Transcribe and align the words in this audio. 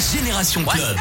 Génération 0.00 0.64
Club. 0.64 0.96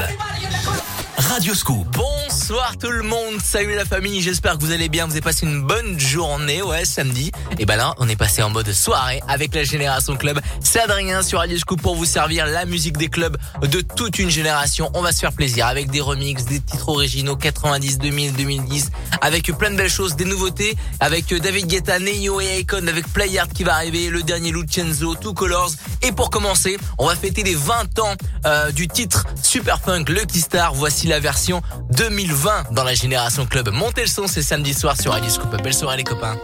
Radio 1.20 1.54
Scoop. 1.54 1.86
Bonsoir 1.98 2.78
tout 2.78 2.90
le 2.90 3.04
monde, 3.04 3.42
salut 3.44 3.76
la 3.76 3.84
famille, 3.84 4.22
j'espère 4.22 4.58
que 4.58 4.64
vous 4.64 4.72
allez 4.72 4.88
bien, 4.88 5.06
vous 5.06 5.12
avez 5.12 5.22
passé 5.22 5.46
une 5.46 5.62
bonne 5.64 6.00
journée, 6.00 6.62
ouais, 6.62 6.86
samedi. 6.86 7.30
Et 7.58 7.66
ben 7.66 7.76
là, 7.76 7.94
on 7.98 8.08
est 8.08 8.16
passé 8.16 8.42
en 8.42 8.50
mode 8.50 8.72
soirée 8.72 9.22
avec 9.28 9.54
la 9.54 9.66
Génération 9.66 10.16
Club. 10.16 10.40
C'est 10.64 10.80
Adrien 10.80 11.22
sur 11.22 11.40
Radio 11.40 11.58
Scoop 11.58 11.82
pour 11.82 11.96
vous 11.96 12.06
servir 12.06 12.46
la 12.46 12.64
musique 12.64 12.98
des 12.98 13.10
clubs 13.10 13.36
de 13.62 13.82
toute 13.82 14.18
une 14.18 14.30
génération. 14.30 14.90
On 14.94 15.02
va 15.02 15.12
se 15.12 15.20
faire 15.20 15.34
plaisir 15.34 15.68
avec 15.68 15.92
des 15.92 16.00
remixes, 16.00 16.46
des 16.46 16.62
titres 16.62 16.88
originaux 16.88 17.36
90, 17.36 17.98
2000, 17.98 18.34
2010, 18.34 18.92
avec 19.20 19.52
plein 19.58 19.72
de 19.72 19.76
belles 19.76 19.90
choses, 19.90 20.16
des 20.16 20.26
nouveautés, 20.26 20.78
avec 21.02 21.34
David 21.34 21.68
Guetta, 21.68 22.00
Neo 22.00 22.40
et 22.40 22.60
Icon, 22.60 22.88
avec 22.88 23.12
Playard 23.12 23.50
qui 23.50 23.66
va 23.66 23.76
arriver, 23.76 24.10
le 24.10 24.24
dernier 24.24 24.52
Lucenzo, 24.52 25.16
Two 25.16 25.34
Colors. 25.34 25.72
Et 26.02 26.14
pour 26.14 26.30
commencer, 26.30 26.78
on 26.98 27.08
va 27.08 27.16
fêter 27.16 27.44
les 27.44 27.56
20 27.56 28.00
ans 28.00 28.16
euh, 28.46 28.72
du 28.72 28.88
titre 28.88 29.26
Super 29.44 29.82
Funk 29.82 30.06
Lucky 30.08 30.40
Star. 30.40 30.74
Voici 30.74 31.09
la 31.10 31.20
version 31.20 31.62
2020 31.92 32.72
dans 32.72 32.84
la 32.84 32.94
Génération 32.94 33.46
Club. 33.46 33.70
Montez 33.74 34.02
le 34.02 34.08
son, 34.08 34.28
c'est 34.28 34.44
samedi 34.44 34.74
soir 34.74 34.96
sur 35.00 35.12
Radio 35.12 35.30
Scoop. 35.30 35.50
Belle 35.62 35.74
soirée 35.74 35.98
les 35.98 36.04
copains. 36.04 36.38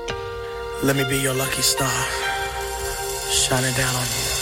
Let 0.84 0.96
me 0.96 1.04
be 1.06 1.22
your 1.24 1.36
lucky 1.36 1.62
star, 1.62 1.88
shining 3.32 3.74
down 3.76 3.96
on 3.96 4.02
you. 4.02 4.35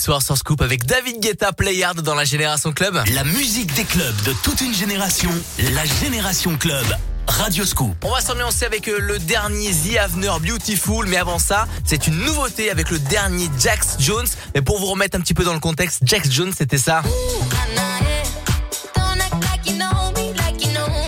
soir 0.00 0.22
sur 0.22 0.36
Scoop 0.36 0.62
avec 0.62 0.86
David 0.86 1.20
Guetta 1.20 1.52
Playard 1.52 1.96
dans 1.96 2.14
la 2.14 2.24
Génération 2.24 2.72
Club. 2.72 3.02
La 3.14 3.22
musique 3.22 3.74
des 3.74 3.84
clubs 3.84 4.22
de 4.22 4.32
toute 4.42 4.62
une 4.62 4.72
génération, 4.72 5.30
la 5.74 5.84
Génération 5.84 6.56
Club. 6.56 6.86
Radio 7.28 7.66
Scoop. 7.66 7.94
On 8.02 8.10
va 8.10 8.20
s'ambiancer 8.22 8.64
avec 8.64 8.88
euh, 8.88 8.98
le 8.98 9.18
dernier 9.18 9.70
The 9.70 9.98
Avener 9.98 10.32
Beautiful, 10.40 11.06
mais 11.06 11.18
avant 11.18 11.38
ça, 11.38 11.68
c'est 11.84 12.06
une 12.06 12.16
nouveauté 12.16 12.70
avec 12.70 12.90
le 12.90 12.98
dernier 12.98 13.48
Jax 13.60 13.96
Jones. 13.98 14.26
Mais 14.54 14.62
pour 14.62 14.80
vous 14.80 14.86
remettre 14.86 15.18
un 15.18 15.20
petit 15.20 15.34
peu 15.34 15.44
dans 15.44 15.54
le 15.54 15.60
contexte, 15.60 16.00
Jax 16.04 16.30
Jones, 16.30 16.52
c'était 16.56 16.78
ça. 16.78 17.02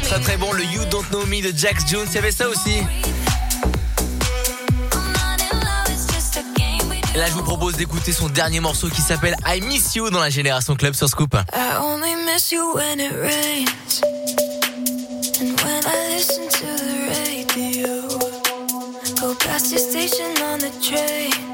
Très 0.03 0.21
très 0.21 0.37
bon, 0.37 0.53
le 0.53 0.65
You 0.65 0.85
Don't 0.91 1.07
Know 1.07 1.25
Me 1.27 1.41
de 1.41 1.57
Jax 1.57 1.85
Jones, 1.91 2.07
il 2.11 2.15
y 2.15 2.19
avait 2.19 2.31
ça 2.31 2.47
aussi. 2.49 2.83
Et 7.15 7.19
là, 7.19 7.27
je 7.27 7.33
vous 7.33 7.43
propose 7.43 7.77
d'écouter 7.77 8.13
son 8.13 8.31
dernier 8.31 8.61
morceau 8.61 8.89
qui 8.89 9.03
s'appelle 9.03 9.37
I 9.47 9.61
Miss 9.61 9.95
You 9.95 10.09
dans 10.09 10.21
la 10.21 10.31
Génération 10.31 10.77
Club 10.77 10.95
sur 10.95 11.09
Scoop. 11.09 11.35
I 11.35 11.77
only 11.79 12.15
miss 12.25 12.51
you 12.51 12.75
when 12.75 13.01
it 13.01 13.13
rains. 13.13 14.01
And 15.41 15.61
when 15.61 15.85
I 15.85 16.15
listen 16.17 16.49
to 16.49 16.67
the 16.67 17.11
radio, 17.11 18.09
go 19.21 19.35
past 19.35 19.71
your 19.71 19.81
station 19.81 20.33
on 20.43 20.59
the 20.59 20.71
train. 20.81 21.52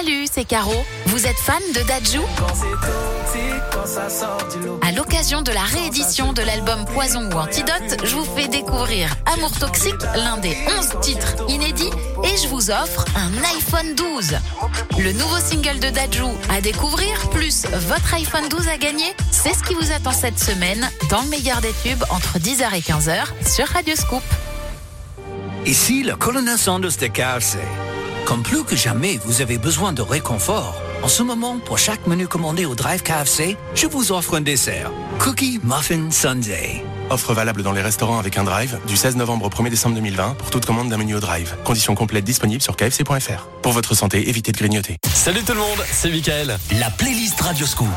Salut, 0.00 0.26
c'est 0.30 0.44
Caro. 0.44 0.74
Vous 1.06 1.26
êtes 1.26 1.38
fan 1.38 1.60
de 1.74 1.80
Dajou 1.88 2.22
À 4.82 4.92
l'occasion 4.92 5.42
de 5.42 5.50
la 5.50 5.62
réédition 5.62 6.32
de 6.32 6.40
l'album 6.40 6.84
Poison 6.84 7.28
ou 7.28 7.34
Antidote, 7.34 7.96
je 8.04 8.14
vous 8.14 8.24
fais 8.24 8.46
découvrir 8.46 9.08
Amour 9.34 9.50
Toxique, 9.58 10.00
l'un 10.14 10.36
des 10.36 10.56
11 10.78 11.00
titres 11.00 11.34
inédits, 11.48 11.90
et 12.22 12.36
je 12.40 12.46
vous 12.46 12.70
offre 12.70 13.06
un 13.16 13.42
iPhone 13.56 13.96
12. 13.96 14.36
Le 15.00 15.12
nouveau 15.14 15.38
single 15.38 15.80
de 15.80 15.90
Dajou 15.90 16.30
à 16.48 16.60
découvrir, 16.60 17.18
plus 17.30 17.66
votre 17.88 18.14
iPhone 18.14 18.48
12 18.48 18.68
à 18.68 18.76
gagner, 18.76 19.12
c'est 19.32 19.54
ce 19.54 19.64
qui 19.64 19.74
vous 19.74 19.90
attend 19.90 20.12
cette 20.12 20.38
semaine 20.38 20.88
dans 21.10 21.22
le 21.22 21.28
meilleur 21.28 21.60
des 21.60 21.72
tubes 21.82 22.04
entre 22.10 22.38
10h 22.38 22.72
et 22.76 22.82
15h 22.82 23.24
sur 23.44 23.66
Radio 23.66 23.96
Scoop. 23.96 24.22
Ici 25.66 26.04
le 26.04 26.14
colonel 26.14 26.56
Sanders 26.56 26.96
de. 26.96 27.87
Comme 28.28 28.42
plus 28.42 28.62
que 28.62 28.76
jamais 28.76 29.18
vous 29.24 29.40
avez 29.40 29.56
besoin 29.56 29.94
de 29.94 30.02
réconfort, 30.02 30.82
en 31.02 31.08
ce 31.08 31.22
moment, 31.22 31.58
pour 31.64 31.78
chaque 31.78 32.06
menu 32.06 32.28
commandé 32.28 32.66
au 32.66 32.74
Drive 32.74 33.02
KFC, 33.02 33.56
je 33.74 33.86
vous 33.86 34.12
offre 34.12 34.36
un 34.36 34.42
dessert. 34.42 34.92
Cookie 35.18 35.58
Muffin 35.64 36.10
Sunday. 36.10 36.84
Offre 37.08 37.32
valable 37.32 37.62
dans 37.62 37.72
les 37.72 37.80
restaurants 37.80 38.18
avec 38.18 38.36
un 38.36 38.44
drive 38.44 38.78
du 38.86 38.98
16 38.98 39.16
novembre 39.16 39.46
au 39.46 39.48
1er 39.48 39.70
décembre 39.70 39.94
2020 39.94 40.34
pour 40.34 40.50
toute 40.50 40.66
commande 40.66 40.90
d'un 40.90 40.98
menu 40.98 41.14
au 41.14 41.20
drive. 41.20 41.56
Conditions 41.64 41.94
complètes 41.94 42.26
disponibles 42.26 42.60
sur 42.60 42.76
kfc.fr. 42.76 43.48
Pour 43.62 43.72
votre 43.72 43.94
santé, 43.94 44.28
évitez 44.28 44.52
de 44.52 44.58
grignoter. 44.58 44.98
Salut 45.10 45.42
tout 45.42 45.54
le 45.54 45.60
monde, 45.60 45.82
c'est 45.90 46.10
Michael. 46.10 46.58
La 46.78 46.90
playlist 46.90 47.40
Radio 47.40 47.64
Scoop. 47.64 47.88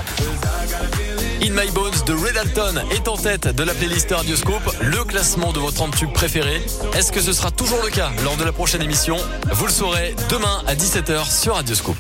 In 1.44 1.54
My 1.54 1.72
Bones 1.72 2.04
de 2.06 2.14
Red 2.14 2.38
Alton 2.38 2.76
est 2.92 3.08
en 3.08 3.18
tête 3.18 3.48
de 3.48 3.64
la 3.64 3.74
playlist 3.74 4.12
Radioscope, 4.12 4.76
le 4.82 5.04
classement 5.04 5.52
de 5.52 5.60
vos 5.60 5.72
30 5.72 5.96
tubes 5.98 6.14
préférés. 6.14 6.62
Est-ce 6.94 7.12
que 7.12 7.20
ce 7.20 7.34
sera 7.34 7.50
toujours 7.50 7.82
le 7.84 7.90
cas 7.90 8.12
lors 8.24 8.38
de 8.38 8.44
la 8.44 8.52
prochaine 8.52 8.84
émission? 8.84 9.18
Vous 9.52 9.66
le 9.66 9.72
saurez 9.72 10.16
demain 10.30 10.62
à 10.68 10.76
17h 10.76 11.32
sur 11.32 11.56
Radioscope. 11.56 11.98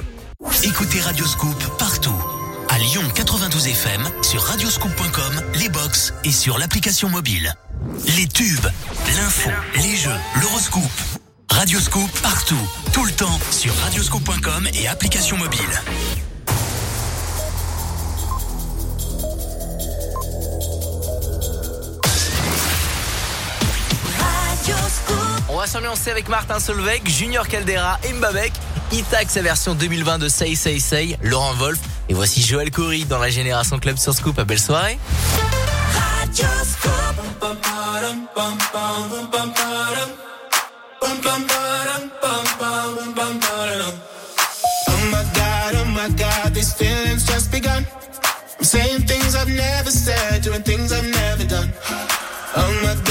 Écoutez 0.64 1.00
Radioscope 1.00 1.64
partout. 1.80 2.14
À 2.70 2.78
Lyon 2.78 3.02
92 3.16 3.68
FM, 3.68 4.04
sur 4.22 4.44
radioscope.com, 4.44 5.42
les 5.56 5.70
box 5.70 6.14
et 6.24 6.32
sur 6.32 6.60
l'application 6.60 7.10
mobile. 7.10 7.52
Les 8.16 8.28
tubes, 8.28 8.68
l'info, 9.08 9.50
les 9.78 9.96
jeux, 9.96 10.10
l'horoscope. 10.40 10.84
Radioscope 11.50 12.12
partout, 12.22 12.70
tout 12.94 13.06
le 13.06 13.12
temps 13.12 13.40
sur 13.50 13.76
radioscope.com 13.76 14.68
et 14.76 14.88
application 14.88 15.38
mobile. 15.38 15.82
On 25.72 25.76
va 25.76 25.80
s'ambiancer 25.80 26.12
avec 26.12 26.28
Martin 26.28 26.60
Solveig, 26.60 27.00
Junior 27.06 27.48
Caldera 27.48 27.98
et 28.04 28.12
Mbabek. 28.12 28.52
Itax 28.92 29.32
sa 29.32 29.42
version 29.42 29.74
2020 29.74 30.18
de 30.18 30.28
Say 30.28 30.54
Say 30.56 30.80
Say, 30.82 31.18
Laurent 31.24 31.54
Wolf. 31.54 31.80
Et 32.10 32.14
voici 32.14 32.42
Joël 32.42 32.70
Coury 32.72 33.06
dans 33.06 33.20
la 33.20 33.30
Génération 33.30 33.80
Club 33.80 33.96
sur 33.96 34.14
Scoop. 34.14 34.38
À 34.38 34.44
belle 34.44 34.60
soirée. 34.60 35.00
Oh 41.00 41.08
my 45.10 45.24
god, 45.34 45.76
oh 45.76 45.86
my 45.86 46.10
god, 46.18 46.54
these 46.54 46.74
feelings 46.74 47.26
just 47.26 47.50
begun. 47.50 47.86
I'm 48.60 48.66
saying 48.66 49.06
things 49.06 49.36
I've 49.36 49.48
never 49.48 49.90
said, 49.90 50.42
doing 50.42 50.64
things 50.64 50.92
I've 50.92 51.08
never 51.08 51.46
done. 51.46 51.72
Oh 52.58 52.74
my 52.84 52.94
god, 53.06 53.11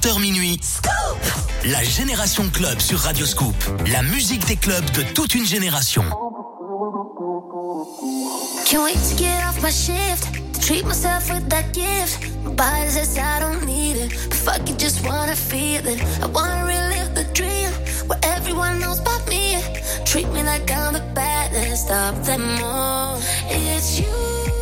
20h 0.00 0.18
minuit. 0.18 0.60
La 1.64 1.82
Génération 1.84 2.48
Club 2.48 2.80
sur 2.80 2.98
Radio 3.00 3.26
Scoop. 3.26 3.54
La 3.92 4.02
musique 4.02 4.46
des 4.46 4.56
clubs 4.56 4.90
de 4.92 5.02
toute 5.02 5.34
une 5.34 5.44
génération. 5.44 6.02
Can't 8.64 8.82
wait 8.82 8.94
to 8.94 9.16
get 9.18 9.44
off 9.46 9.60
my 9.62 9.70
shift. 9.70 10.26
Treat 10.62 10.86
myself 10.86 11.30
with 11.30 11.46
that 11.50 11.74
gift. 11.74 12.18
My 12.44 12.52
body 12.54 12.88
says 12.88 13.18
I 13.18 13.40
don't 13.40 13.66
need 13.66 13.96
it. 13.96 14.10
But 14.30 14.34
fuck 14.34 14.70
it, 14.70 14.78
just 14.78 15.04
wanna 15.06 15.36
feel 15.36 15.86
it. 15.86 16.00
I 16.22 16.26
wanna 16.28 16.64
relive 16.64 17.14
the 17.14 17.24
dream. 17.34 17.70
Where 18.06 18.20
everyone 18.22 18.80
knows 18.80 19.00
about 19.00 19.28
me. 19.28 19.58
Treat 20.06 20.28
me 20.28 20.42
like 20.42 20.70
I'm 20.70 20.94
the 20.94 21.04
baddest 21.14 21.90
of 21.90 22.24
them 22.24 22.62
all. 22.62 23.20
It's 23.50 24.00
you. 24.00 24.59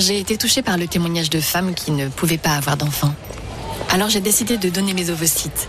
J'ai 0.00 0.18
été 0.18 0.36
touchée 0.36 0.62
par 0.62 0.78
le 0.78 0.86
témoignage 0.86 1.30
de 1.30 1.40
femmes 1.40 1.74
qui 1.74 1.90
ne 1.90 2.08
pouvaient 2.08 2.38
pas 2.38 2.54
avoir 2.54 2.76
d'enfants. 2.76 3.14
Alors 3.90 4.08
j'ai 4.08 4.20
décidé 4.20 4.56
de 4.56 4.68
donner 4.68 4.94
mes 4.94 5.10
ovocytes. 5.10 5.68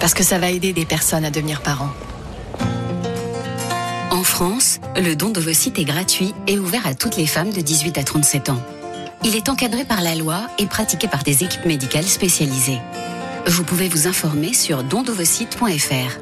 Parce 0.00 0.14
que 0.14 0.22
ça 0.22 0.38
va 0.38 0.50
aider 0.50 0.72
des 0.72 0.86
personnes 0.86 1.24
à 1.24 1.30
devenir 1.30 1.60
parents. 1.60 1.92
En 4.10 4.24
France, 4.24 4.80
le 4.96 5.14
don 5.14 5.28
d'ovocytes 5.30 5.78
est 5.78 5.84
gratuit 5.84 6.34
et 6.46 6.58
ouvert 6.58 6.86
à 6.86 6.94
toutes 6.94 7.16
les 7.16 7.26
femmes 7.26 7.50
de 7.50 7.60
18 7.60 7.98
à 7.98 8.04
37 8.04 8.50
ans. 8.50 8.62
Il 9.24 9.36
est 9.36 9.48
encadré 9.48 9.84
par 9.84 10.00
la 10.00 10.14
loi 10.14 10.48
et 10.58 10.66
pratiqué 10.66 11.06
par 11.06 11.22
des 11.22 11.44
équipes 11.44 11.66
médicales 11.66 12.06
spécialisées. 12.06 12.80
Vous 13.46 13.64
pouvez 13.64 13.88
vous 13.88 14.06
informer 14.06 14.54
sur 14.54 14.82
dondovocytes.fr. 14.82 16.18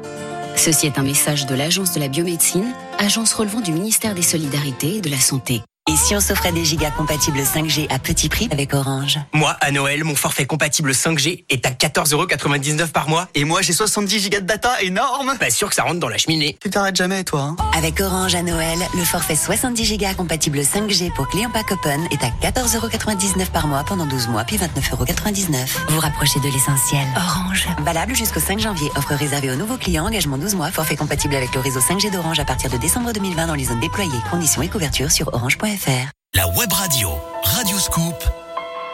Ceci 0.55 0.85
est 0.85 0.99
un 0.99 1.03
message 1.03 1.45
de 1.45 1.55
l'Agence 1.55 1.93
de 1.93 1.99
la 1.99 2.07
biomédecine, 2.07 2.73
agence 2.99 3.33
relevant 3.33 3.61
du 3.61 3.71
ministère 3.71 4.15
des 4.15 4.21
Solidarités 4.21 4.97
et 4.97 5.01
de 5.01 5.09
la 5.09 5.19
Santé. 5.19 5.61
Et 5.91 5.97
si 5.97 6.15
on 6.15 6.21
s'offrait 6.21 6.53
des 6.53 6.63
gigas 6.63 6.91
compatibles 6.91 7.39
5G 7.41 7.91
à 7.93 7.99
petit 7.99 8.29
prix 8.29 8.47
avec 8.49 8.73
Orange 8.73 9.19
Moi, 9.33 9.57
à 9.59 9.71
Noël, 9.71 10.05
mon 10.05 10.15
forfait 10.15 10.45
compatible 10.45 10.91
5G 10.91 11.43
est 11.49 11.65
à 11.65 11.71
14,99€ 11.71 12.91
par 12.91 13.09
mois. 13.09 13.27
Et 13.35 13.43
moi, 13.43 13.61
j'ai 13.61 13.73
70 13.73 14.21
gigas 14.21 14.39
de 14.39 14.45
data 14.45 14.81
énorme 14.81 15.33
Pas 15.37 15.49
sûr 15.49 15.67
que 15.67 15.75
ça 15.75 15.83
rentre 15.83 15.99
dans 15.99 16.07
la 16.07 16.17
cheminée. 16.17 16.57
Tu 16.61 16.69
t'arrêtes 16.69 16.95
jamais, 16.95 17.25
toi. 17.25 17.41
hein 17.41 17.55
Avec 17.77 17.99
Orange 17.99 18.35
à 18.35 18.41
Noël, 18.41 18.79
le 18.95 19.03
forfait 19.03 19.35
70 19.35 19.97
Go 19.97 20.05
compatible 20.15 20.59
5G 20.59 21.13
pour 21.13 21.27
clients 21.27 21.49
pack 21.51 21.69
open 21.73 22.07
est 22.11 22.23
à 22.23 22.29
14,99€ 22.49 23.47
par 23.47 23.67
mois 23.67 23.83
pendant 23.83 24.05
12 24.05 24.29
mois, 24.29 24.45
puis 24.45 24.55
29,99€. 24.55 25.57
Vous 25.89 25.99
rapprochez 25.99 26.39
de 26.39 26.47
l'essentiel. 26.47 27.05
Orange. 27.17 27.67
Valable 27.83 28.15
jusqu'au 28.15 28.39
5 28.39 28.61
janvier. 28.61 28.89
Offre 28.95 29.13
réservée 29.15 29.51
aux 29.51 29.57
nouveaux 29.57 29.75
clients, 29.77 30.05
engagement 30.05 30.37
12 30.37 30.55
mois, 30.55 30.71
forfait 30.71 30.95
compatible 30.95 31.35
avec 31.35 31.53
le 31.53 31.59
réseau 31.59 31.81
5G 31.81 32.11
d'Orange 32.13 32.39
à 32.39 32.45
partir 32.45 32.69
de 32.69 32.77
décembre 32.77 33.11
2020 33.11 33.47
dans 33.47 33.55
les 33.55 33.65
zones 33.65 33.81
déployées. 33.81 34.09
Conditions 34.31 34.61
et 34.61 34.69
couverture 34.69 35.11
sur 35.11 35.27
orange.fr. 35.33 35.80
La 35.85 36.47
web 36.55 36.71
radio, 36.73 37.09
Radio 37.43 37.79
Scoop, 37.79 38.13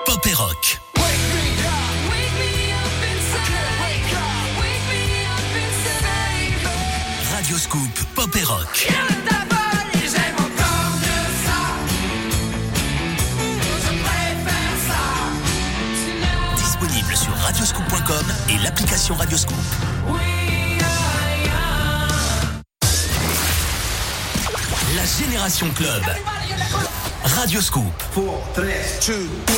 Pop 0.06 0.26
et 0.26 0.34
Rock. 0.34 0.80
Radio 7.34 7.58
Scoop, 7.58 8.00
Pop 8.16 8.34
et 8.36 8.44
Rock. 8.44 8.88
Disponible 16.56 17.18
sur 17.18 17.34
radioscoop.com 17.34 18.26
et 18.50 18.58
l'application 18.64 19.16
Radioscoop. 19.16 19.58
Génération 25.08 25.72
Club. 25.72 26.04
Radioscoop. 27.24 28.04
4, 28.14 28.54
3, 28.54 29.00
2, 29.00 29.30
1. 29.48 29.56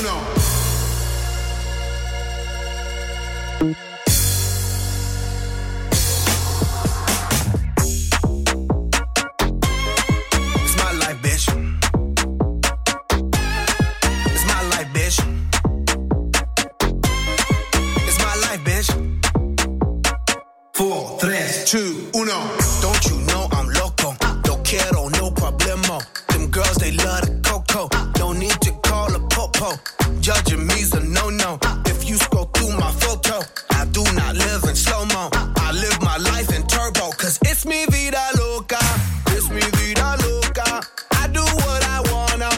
It's 10.61 10.75
my 10.77 10.93
Judging 30.29 30.67
me's 30.67 30.93
a 30.93 30.99
no-no. 30.99 31.57
If 31.87 32.07
you 32.07 32.15
scroll 32.17 32.45
through 32.53 32.77
my 32.77 32.91
photo, 32.91 33.39
I 33.71 33.85
do 33.85 34.03
not 34.13 34.35
live 34.35 34.63
in 34.65 34.75
slow-mo. 34.75 35.31
I 35.33 35.71
live 35.71 35.99
my 36.03 36.17
life 36.17 36.55
in 36.55 36.61
turbo, 36.67 37.09
cause 37.17 37.39
it's 37.45 37.65
me 37.65 37.87
vida 37.87 38.21
loca. 38.37 38.77
It's 39.29 39.49
me 39.49 39.61
vida 39.61 40.17
loca. 40.21 40.85
I 41.13 41.27
do 41.33 41.41
what 41.41 41.81
I 41.83 42.01
wanna. 42.11 42.51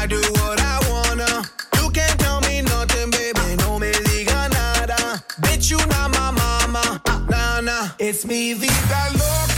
I 0.00 0.06
do 0.06 0.16
what 0.16 0.62
I 0.62 0.80
wanna. 0.88 1.44
You 1.76 1.90
can't 1.90 2.18
tell 2.18 2.40
me 2.40 2.62
nothing, 2.62 3.10
baby. 3.10 3.56
No 3.64 3.78
me 3.78 3.92
diga 3.92 4.48
nada. 4.48 5.22
Bitch, 5.42 5.70
you 5.70 5.76
not 5.88 6.10
my 6.12 6.30
mama. 6.30 7.02
Nah, 7.28 7.60
nah. 7.60 7.88
It's 7.98 8.24
mi 8.24 8.54
vida 8.54 9.02
loca. 9.12 9.49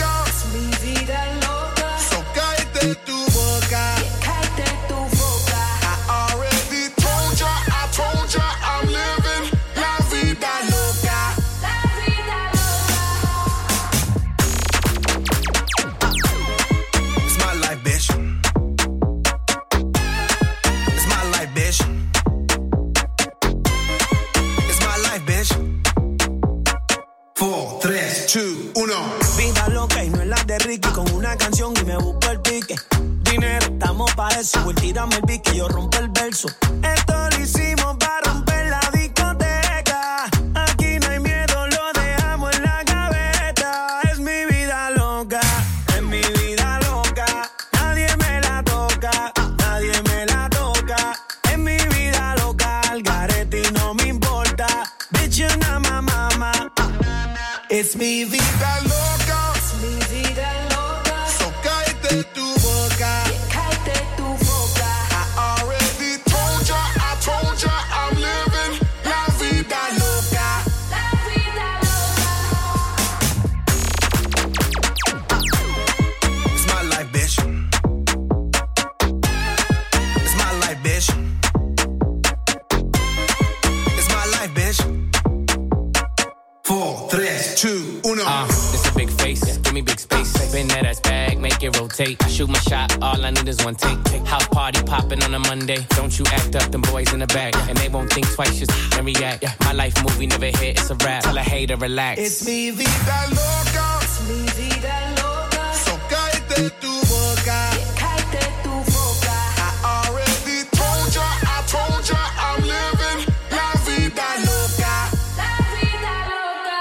Hater, 101.72 101.80
relax. 101.80 102.20
It's 102.20 102.44
mi 102.44 102.70
vida 102.70 103.26
loca. 103.30 103.98
Es 104.02 104.20
mi 104.28 104.42
vida 104.56 105.14
loca. 105.16 105.74
So 105.84 105.98
cállate 106.08 106.70
tu 106.80 106.92
boca. 107.06 107.70
Cállate 107.96 108.46
tu 108.62 108.70
boca. 108.70 109.34
I 109.58 110.06
already 110.06 110.64
told 110.70 111.12
ya, 111.12 111.26
I 111.42 111.62
told 111.66 112.04
ya, 112.04 112.18
I'm 112.38 112.62
living 112.62 113.26
la 113.50 113.72
vida 113.86 114.26
loca. 114.44 115.10
La 115.36 115.52
vida 115.74 116.14
loca. 116.28 116.78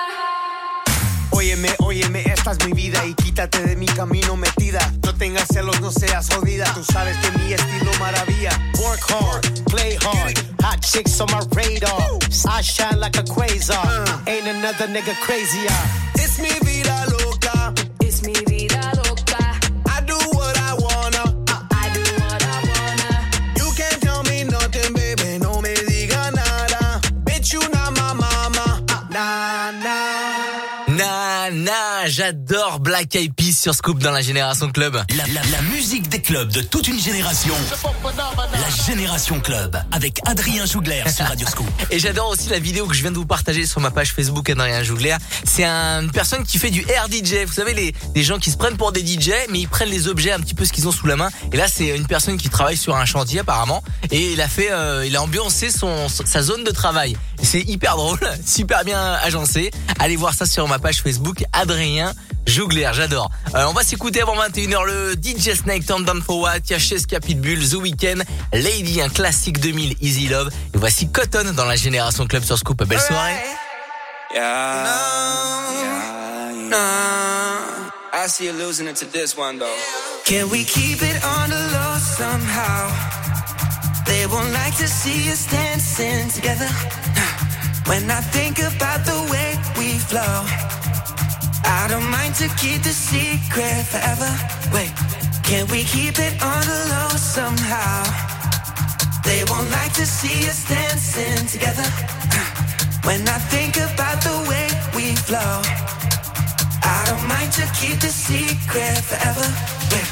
Óyeme, 1.32 1.70
óyeme, 1.80 2.24
esta 2.26 2.52
es 2.52 2.66
mi 2.66 2.74
vida 2.74 3.06
y 3.06 3.14
quítate 3.14 3.64
de 3.64 3.76
mi 3.76 3.86
camino 3.86 4.36
metida. 4.36 4.80
No 5.04 5.14
tengas 5.16 5.48
celos, 5.48 5.80
no 5.82 5.92
seas 5.92 6.30
jodida. 6.34 6.74
Tú 6.74 6.84
sabes 6.84 7.18
que 7.18 7.32
mi 7.40 7.54
estilo 7.54 7.92
maravilla. 8.00 8.52
Work 8.82 9.02
hard, 9.10 9.66
play 9.66 9.98
hard. 10.02 10.38
Hot 10.64 10.80
chicks 10.82 11.20
on 11.20 11.28
my 11.32 11.42
radar. 11.56 12.20
I 12.48 12.62
shine 12.62 13.00
like 13.00 13.18
a 13.18 13.24
quasar. 13.24 14.22
Ain't 14.44 14.58
another 14.58 14.88
nigga 14.88 15.14
crazier. 15.22 15.70
It's 16.16 16.40
mi 16.40 16.50
vida 16.66 17.06
loca. 17.12 17.74
Es 18.00 18.24
mi 18.24 18.34
vida 18.48 18.82
loca. 18.98 19.38
I 19.86 20.02
do 20.02 20.18
what 20.34 20.58
I 20.58 20.74
wanna. 20.84 21.24
I 21.70 21.90
do 21.94 22.02
what 22.24 22.42
I 22.44 22.58
wanna. 22.72 23.10
You 23.60 23.72
can't 23.78 24.02
tell 24.02 24.24
me 24.24 24.44
nothing, 24.46 24.94
baby. 24.96 25.38
No 25.38 25.62
me 25.62 25.76
diga 25.76 26.34
nada. 26.34 27.00
Bitch, 27.24 27.54
you 27.54 27.60
not 27.70 27.94
my 27.96 28.14
mama. 28.14 28.84
Uh. 28.90 29.04
Nah, 29.12 29.72
nah. 29.84 30.98
Na 30.98 31.50
na, 31.52 32.08
j'adore 32.08 32.41
Black 32.82 33.16
Eyed 33.16 33.34
Peas 33.34 33.54
sur 33.54 33.74
Scoop 33.74 34.00
dans 34.00 34.12
la 34.12 34.22
Génération 34.22 34.70
Club. 34.72 34.96
La, 35.16 35.26
la- 35.28 35.42
la 35.52 35.62
musique 35.74 36.10
des 36.10 36.22
clubs 36.22 36.52
de 36.52 36.62
toute 36.62 36.88
une 36.90 37.00
génération. 37.00 37.54
La 38.04 38.86
Génération 38.86 39.40
Club 39.40 39.82
avec 39.92 40.20
Adrien 40.26 40.66
Jougler 40.66 41.04
sur 41.16 41.26
Radio 41.26 41.48
Scoop. 41.48 41.68
Et 41.92 42.00
j'adore 42.00 42.28
aussi 42.28 42.50
la 42.50 42.60
vidéo 42.60 42.88
que 42.88 42.94
je 42.94 43.02
viens 43.04 43.12
de 43.12 43.16
vous 43.16 43.26
partager 43.26 43.66
sur 43.66 43.80
ma 43.80 43.90
page 43.90 44.12
Facebook 44.12 44.50
Adrien 44.50 44.84
Jougler. 44.84 45.16
C'est 45.46 45.64
un- 45.64 46.02
une 46.02 46.12
personne 46.12 46.44
qui 46.44 46.58
fait 46.58 46.72
du 46.72 46.82
air 46.90 47.08
DJ. 47.10 47.46
Vous 47.46 47.54
savez, 47.54 47.74
les, 47.74 47.96
les 48.16 48.24
gens 48.24 48.38
qui 48.38 48.52
se 48.52 48.58
prennent 48.58 48.76
pour 48.78 48.92
des 48.92 49.00
DJ, 49.06 49.32
mais 49.50 49.60
ils 49.60 49.70
prennent 49.70 49.90
les 49.90 50.10
objets 50.10 50.34
un 50.34 50.40
petit 50.42 50.54
peu 50.56 50.66
ce 50.66 50.74
qu'ils 50.74 50.88
ont 50.90 50.92
sous 50.92 51.08
la 51.08 51.16
main. 51.16 51.30
Et 51.54 51.58
là, 51.58 51.68
c'est 51.70 51.96
une 51.96 52.06
personne 52.08 52.36
qui 52.38 52.50
travaille 52.50 52.78
sur 52.78 52.98
un 52.98 53.06
chantier 53.06 53.40
apparemment. 53.40 53.82
Et 54.12 54.34
il 54.34 54.42
a 54.42 54.50
fait, 54.50 54.72
euh, 54.74 55.06
il 55.06 55.16
a 55.16 55.22
ambiancé 55.22 55.72
son, 55.72 56.10
sa 56.10 56.42
zone 56.42 56.66
de 56.66 56.72
travail. 56.72 57.16
C'est 57.42 57.62
hyper 57.62 57.96
drôle, 57.96 58.20
super 58.46 58.84
bien 58.84 59.14
agencé. 59.24 59.72
Allez 60.00 60.18
voir 60.18 60.34
ça 60.34 60.46
sur 60.46 60.68
ma 60.68 60.80
page 60.80 61.02
Facebook 61.02 61.46
Adrien 61.54 62.14
Jougler, 62.46 62.90
j'adore. 62.94 63.30
Euh, 63.56 63.66
on 63.68 63.74
va 63.74 63.84
s'écouter 63.84 64.22
avant 64.22 64.36
21h 64.36 64.86
le 64.86 65.14
DJ 65.14 65.54
Snake 65.56 65.86
Turn 65.86 66.04
Down 66.04 66.22
for 66.22 66.40
What, 66.40 66.58
il 66.66 66.72
y 66.72 66.74
a 66.74 66.80
Cheska 66.80 67.20
Pitbull, 67.20 67.60
The 67.68 67.76
Weeknd, 67.76 68.24
Lady, 68.54 69.02
un 69.02 69.10
classique 69.10 69.60
2000, 69.60 69.96
Easy 70.02 70.28
Love. 70.28 70.50
Et 70.74 70.78
voici 70.78 71.10
Cotton 71.10 71.54
dans 71.54 71.66
la 71.66 71.76
Génération 71.76 72.26
Club 72.28 72.44
sur 72.44 72.58
Scoop. 72.58 72.84
Belle 72.84 73.00
soirée. 73.00 73.36
Yeah. 74.34 74.42
Yeah, 75.74 76.70
yeah. 76.70 77.92
I 78.14 78.28
see 78.28 78.46
you 78.46 78.54
losing 78.54 78.88
it 78.88 78.96
to 78.98 79.06
this 79.06 79.36
one 79.38 79.58
though. 79.60 79.66
Can 80.26 80.50
we 80.50 80.64
keep 80.64 81.02
it 81.02 81.24
on 81.24 81.50
the 81.50 81.56
low 81.74 81.98
somehow? 82.00 82.90
They 84.06 84.26
won't 84.28 84.52
like 84.54 84.76
to 84.78 84.88
see 84.88 85.32
us 85.32 85.48
dancing 85.50 86.30
together. 86.30 86.68
When 87.88 88.10
I 88.10 88.22
think 88.22 88.60
about 88.60 89.06
the 89.06 89.20
way 89.32 89.58
we 89.78 89.98
flow, 90.00 90.46
I 91.66 91.88
don't 91.90 92.10
mind 92.10 92.36
to 92.36 92.48
keep 92.62 92.82
the 92.84 92.94
secret 92.94 93.86
forever. 93.92 94.32
Wait, 94.74 94.94
can 95.44 95.68
we 95.68 95.84
keep 95.84 96.20
it 96.20 96.34
on 96.42 96.62
the 96.72 96.80
low 96.94 97.10
somehow? 97.18 98.04
They 99.24 99.44
won't 99.50 99.70
like 99.72 99.94
to 99.94 100.06
see 100.06 100.48
us 100.48 100.68
dancing 100.68 101.46
together. 101.48 101.88
Uh, 102.32 102.48
when 103.04 103.28
I 103.28 103.40
think 103.52 103.78
about 103.78 104.22
the 104.24 104.38
way 104.50 104.68
we 104.96 105.16
flow, 105.28 105.62
I 106.84 107.04
don't 107.08 107.28
mind 107.28 107.52
to 107.60 107.66
keep 107.80 108.00
the 108.00 108.14
secret 108.14 108.98
forever. 109.10 109.48
Wait, 109.92 110.10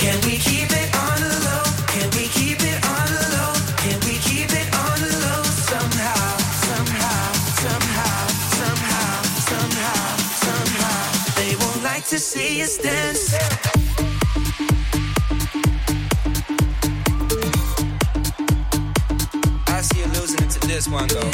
can 0.00 0.16
we 0.24 0.38
keep 0.38 0.70
it 0.70 0.88
on 0.96 1.16
the 1.20 1.34
low? 1.46 1.64
Can 1.92 2.08
we 2.16 2.28
keep 2.28 2.47
see 12.18 12.62
us 12.62 12.78
dance. 12.78 13.34
I 19.68 19.80
see 19.80 20.00
you 20.00 20.06
losing 20.06 20.42
it 20.42 20.50
to 20.50 20.66
this 20.66 20.88
one 20.88 21.06
though. 21.08 21.30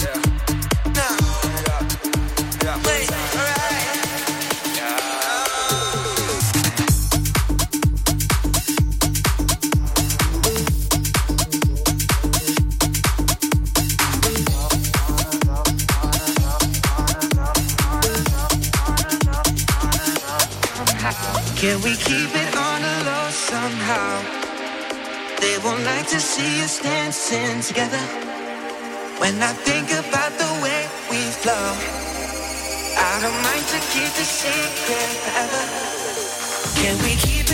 Yeah. 0.00 0.33
Dancing 26.84 27.62
together. 27.62 28.04
When 29.16 29.40
I 29.42 29.52
think 29.64 29.88
about 29.88 30.32
the 30.36 30.50
way 30.62 30.80
we 31.10 31.20
flow, 31.40 31.66
I 33.08 33.12
don't 33.22 33.40
mind 33.48 33.64
to 33.72 33.78
keep 33.92 34.12
the 34.20 34.26
secret 34.40 35.10
forever. 35.24 35.64
Can 36.76 36.94
we 37.04 37.16
keep 37.16 37.46
it 37.48 37.53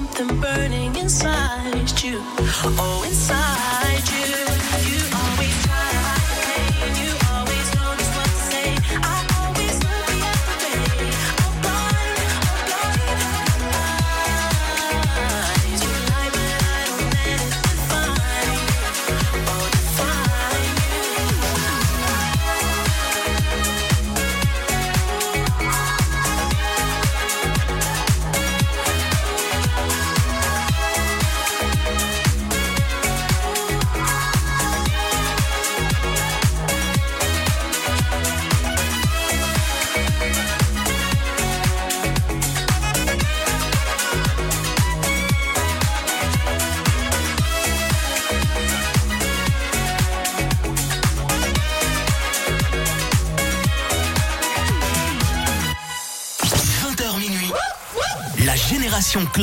something 0.00 0.40
burning 0.40 0.96
inside 0.96 2.02
you, 2.02 2.22
oh, 2.78 3.04
inside. 3.06 3.59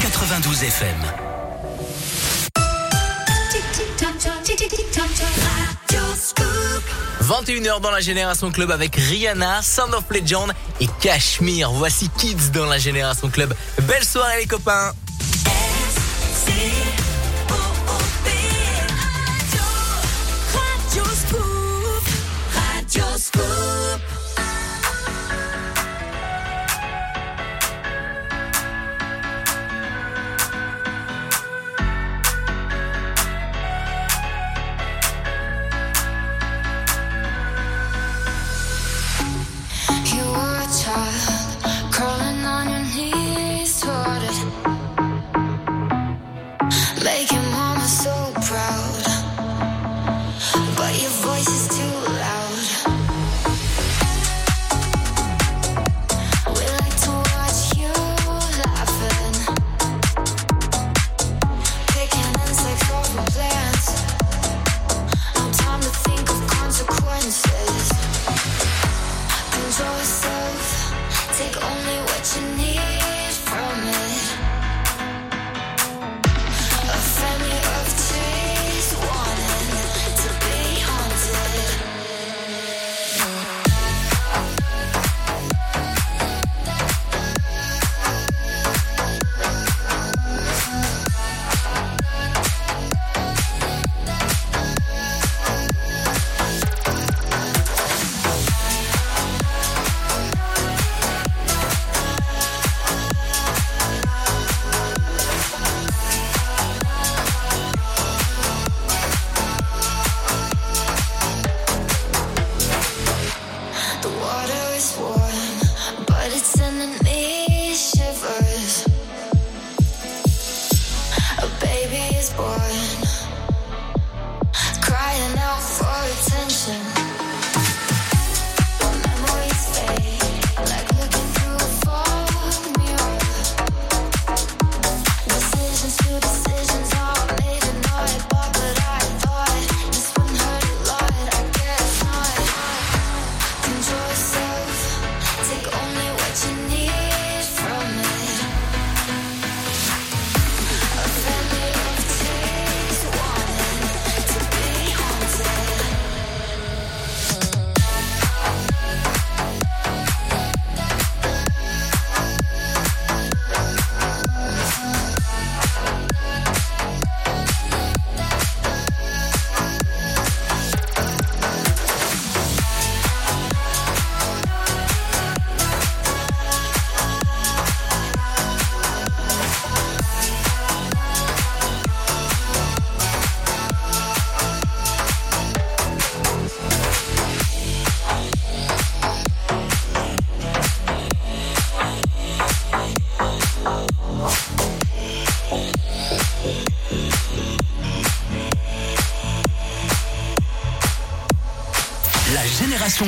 92 0.00 0.62
FM. 0.64 0.96
Radio 5.88 6.00
21h 7.20 7.80
dans 7.80 7.90
la 7.90 8.00
Génération 8.00 8.50
Club 8.50 8.70
avec 8.70 8.96
Rihanna, 8.96 9.60
Sound 9.60 9.92
of 9.92 10.04
Legend 10.10 10.52
et 10.80 10.88
Cashmere. 11.00 11.70
Voici 11.72 12.08
Kids 12.16 12.50
dans 12.52 12.64
la 12.64 12.78
Génération 12.78 13.28
Club. 13.28 13.54
Belle 13.82 14.04
soirée 14.04 14.40
les 14.40 14.46
copains. 14.46 14.92
Radio 20.54 21.04
Scoop. 21.14 22.04
Radio 22.54 23.04
Scoop. 23.18 23.69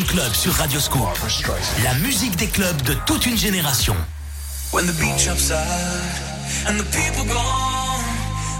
Club 0.00 0.32
sur 0.32 0.54
Radio 0.54 0.80
Scoop. 0.80 1.06
La 1.84 1.92
musique 1.96 2.34
des 2.36 2.46
clubs 2.46 2.80
de 2.82 2.94
toute 3.04 3.26
une 3.26 3.36
génération. 3.36 3.94
When 4.72 4.86
the 4.86 4.92
beach 4.98 5.28
upside 5.28 5.60
and 6.66 6.78
the 6.78 6.84
people 6.84 7.26
gone, 7.28 8.00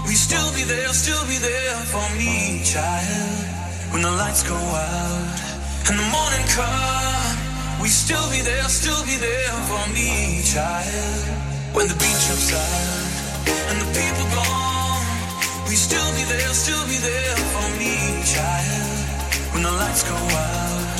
we 0.05 0.13
still 0.13 0.51
be 0.53 0.61
there, 0.63 0.93
still 0.93 1.25
be 1.25 1.39
there 1.39 1.73
for 1.89 2.07
me, 2.17 2.61
child. 2.63 3.47
When 3.91 4.03
the 4.03 4.11
lights 4.11 4.43
go 4.43 4.53
out 4.53 5.89
and 5.89 5.97
the 5.97 6.05
morning 6.13 6.45
come, 6.53 7.81
we 7.81 7.89
still 7.89 8.29
be 8.29 8.41
there, 8.41 8.69
still 8.69 9.03
be 9.03 9.17
there 9.17 9.57
for 9.65 9.89
me, 9.91 10.43
child. 10.45 11.25
When 11.73 11.87
the 11.87 11.95
beach 11.95 12.29
upside 12.29 13.09
and 13.71 13.81
the 13.81 13.89
people 13.89 14.25
gone, 14.37 15.01
we 15.67 15.73
still 15.73 16.11
be 16.13 16.23
there, 16.29 16.53
still 16.53 16.85
be 16.85 16.97
there 17.01 17.37
for 17.57 17.67
me, 17.81 18.21
child. 18.21 19.53
When 19.53 19.63
the 19.63 19.71
lights 19.71 20.03
go 20.03 20.13
out 20.13 20.92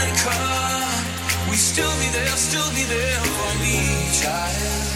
morning 0.00 0.16
come, 0.16 1.50
we 1.50 1.56
still 1.56 1.92
be 1.98 2.08
there, 2.12 2.36
still 2.36 2.70
be 2.74 2.84
there 2.84 3.20
for 3.20 3.52
me, 3.60 3.76
child. 4.20 4.90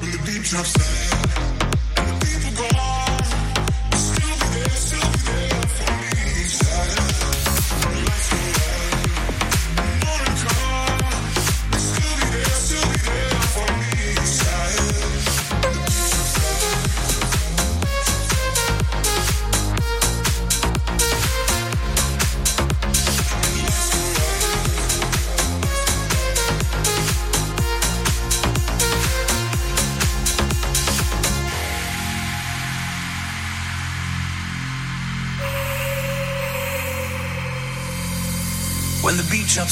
When 0.00 0.10
the 0.12 0.18
beach 0.24 0.54
upside 0.54 1.27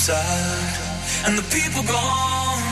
and 0.09 1.37
the 1.37 1.43
people 1.51 1.83
gone, 1.83 2.63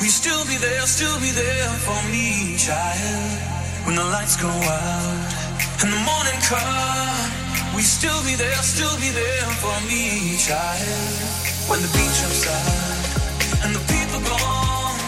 we 0.00 0.08
still 0.08 0.42
be 0.46 0.56
there, 0.56 0.82
still 0.82 1.14
be 1.20 1.30
there 1.30 1.68
for 1.86 1.94
me, 2.10 2.56
child. 2.58 3.86
When 3.86 3.94
the 3.94 4.02
lights 4.02 4.34
go 4.34 4.48
out 4.48 5.30
and 5.78 5.92
the 5.92 6.02
morning 6.02 6.38
come, 6.42 7.76
we 7.76 7.82
still 7.82 8.18
be 8.24 8.34
there, 8.34 8.56
still 8.66 8.96
be 8.98 9.10
there 9.10 9.46
for 9.62 9.78
me, 9.86 10.36
child. 10.38 11.70
When 11.70 11.78
the 11.78 11.90
beach 11.94 12.18
upside 12.26 13.62
and 13.62 13.76
the 13.76 13.84
people 13.86 14.18
gone, 14.26 14.98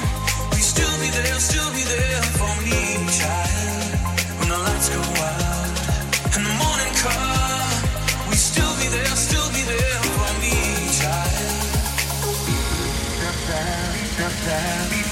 we 0.55 0.63
still 0.63 0.95
be 1.03 1.11
there, 1.11 1.39
still 1.41 1.71
be 1.75 1.83
there 1.83 2.23
for 2.39 2.55
me, 2.63 3.03
child. 3.11 3.99
When 4.39 4.49
the 4.49 4.59
lights 4.59 4.91
go 4.95 5.03
out 5.03 6.39
and 6.39 6.47
the 6.47 6.55
morning 6.55 6.95
come, 7.03 7.34
Radio 14.55 15.04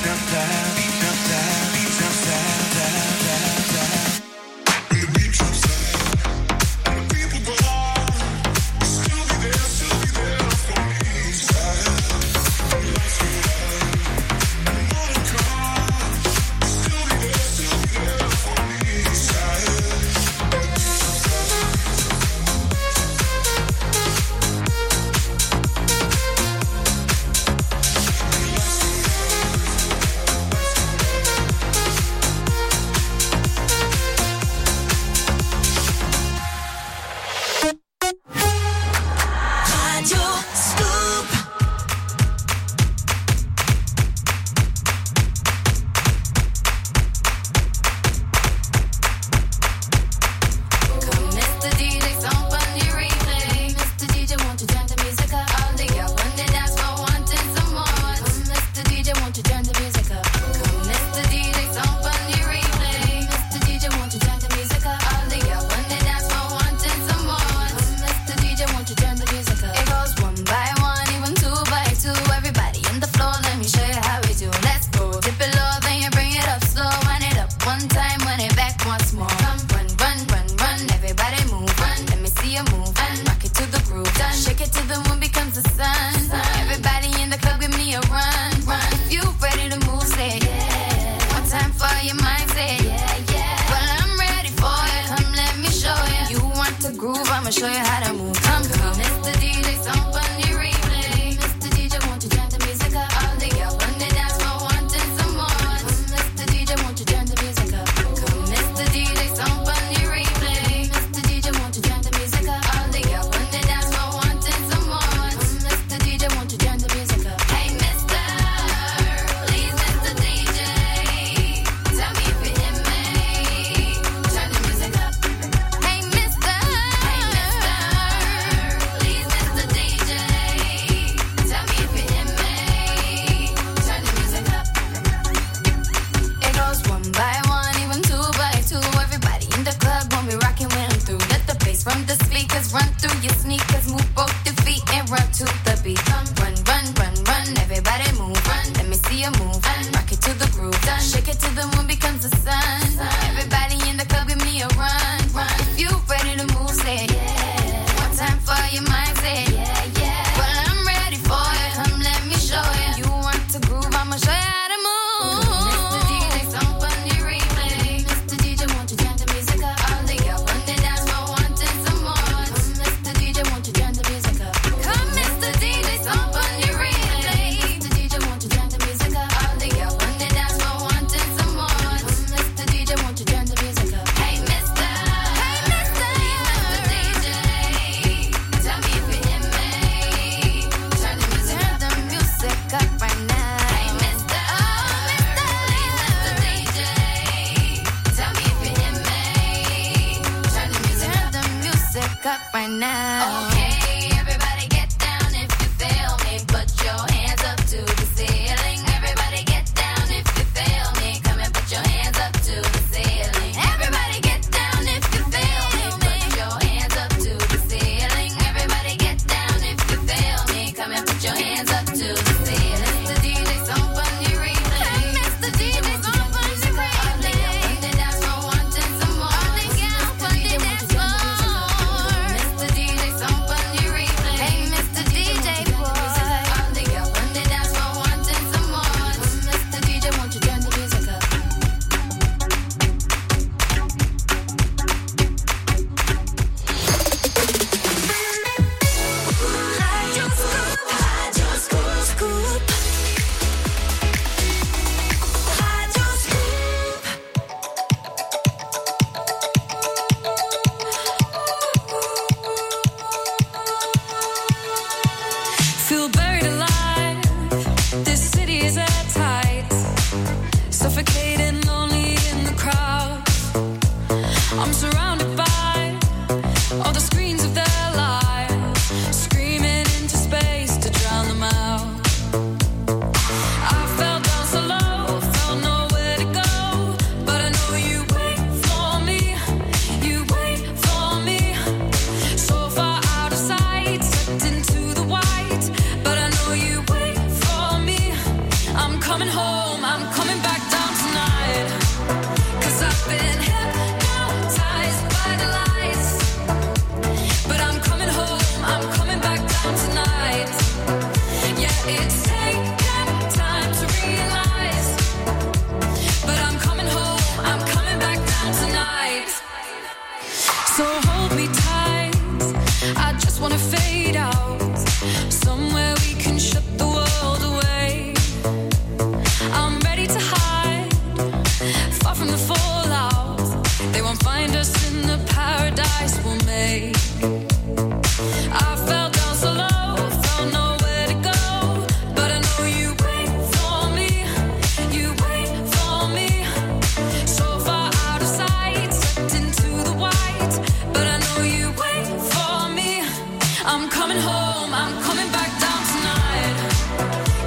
coming 353.93 354.19
home, 354.19 354.73
I'm 354.73 354.95
coming 355.03 355.31
back 355.33 355.51
down 355.61 355.81
tonight. 355.93 356.57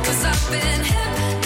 Cause 0.06 0.26
I've 0.26 0.52
been 0.52 0.84
hypnotized. 0.84 1.45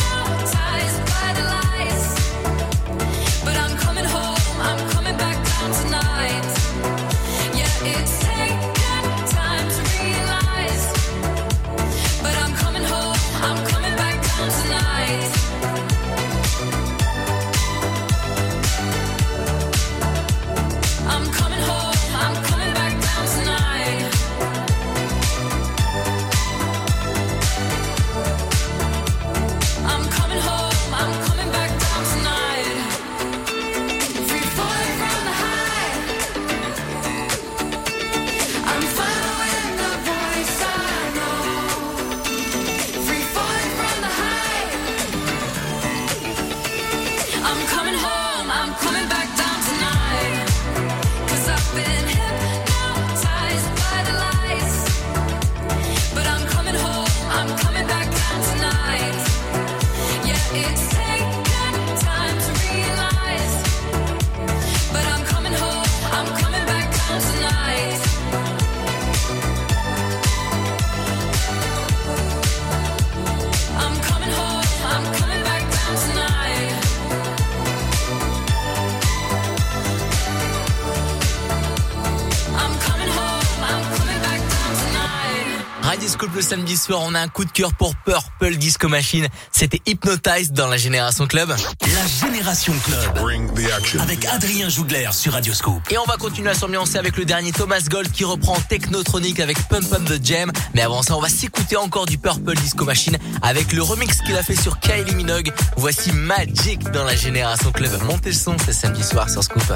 samedi 86.49 86.77
soir, 86.77 87.01
on 87.03 87.13
a 87.13 87.19
un 87.19 87.27
coup 87.27 87.45
de 87.45 87.51
cœur 87.51 87.76
pour 87.76 87.93
Purple 87.95 88.55
Disco 88.55 88.88
Machine. 88.88 89.27
C'était 89.51 89.84
Hypnotized 89.85 90.53
dans 90.53 90.65
la 90.65 90.77
Génération 90.77 91.27
Club. 91.27 91.49
La 91.49 92.27
Génération 92.27 92.73
Club. 92.84 93.19
Bring 93.19 93.53
the 93.53 93.71
action. 93.71 93.99
Avec 93.99 94.26
Adrien 94.26 94.67
Jougler 94.67 95.09
sur 95.11 95.34
Radio 95.34 95.53
Radioscope. 95.53 95.91
Et 95.91 95.99
on 95.99 96.05
va 96.05 96.17
continuer 96.17 96.49
à 96.49 96.55
s'ambiancer 96.55 96.97
avec 96.97 97.17
le 97.17 97.26
dernier 97.26 97.51
Thomas 97.51 97.85
Gold 97.88 98.11
qui 98.11 98.23
reprend 98.23 98.59
Technotronic 98.61 99.39
avec 99.39 99.59
Pump 99.67 99.93
Up 99.93 100.03
the 100.05 100.26
Jam. 100.26 100.51
Mais 100.73 100.81
avant 100.81 101.03
ça, 101.03 101.15
on 101.15 101.21
va 101.21 101.30
s'écouter 101.30 101.77
encore 101.77 102.07
du 102.07 102.17
Purple 102.17 102.55
Disco 102.55 102.84
Machine 102.84 103.19
avec 103.43 103.71
le 103.71 103.84
remix 103.84 104.19
qu'il 104.21 104.35
a 104.35 104.41
fait 104.41 104.59
sur 104.59 104.80
Kylie 104.80 105.13
Minogue. 105.13 105.53
Voici 105.77 106.11
Magic 106.13 106.81
dans 106.89 107.03
la 107.03 107.15
Génération 107.15 107.71
Club. 107.71 107.91
Montez 108.05 108.30
le 108.30 108.35
son, 108.35 108.55
c'est 108.65 108.73
samedi 108.73 109.03
soir 109.03 109.30
sur 109.30 109.43
Scoop. 109.43 109.71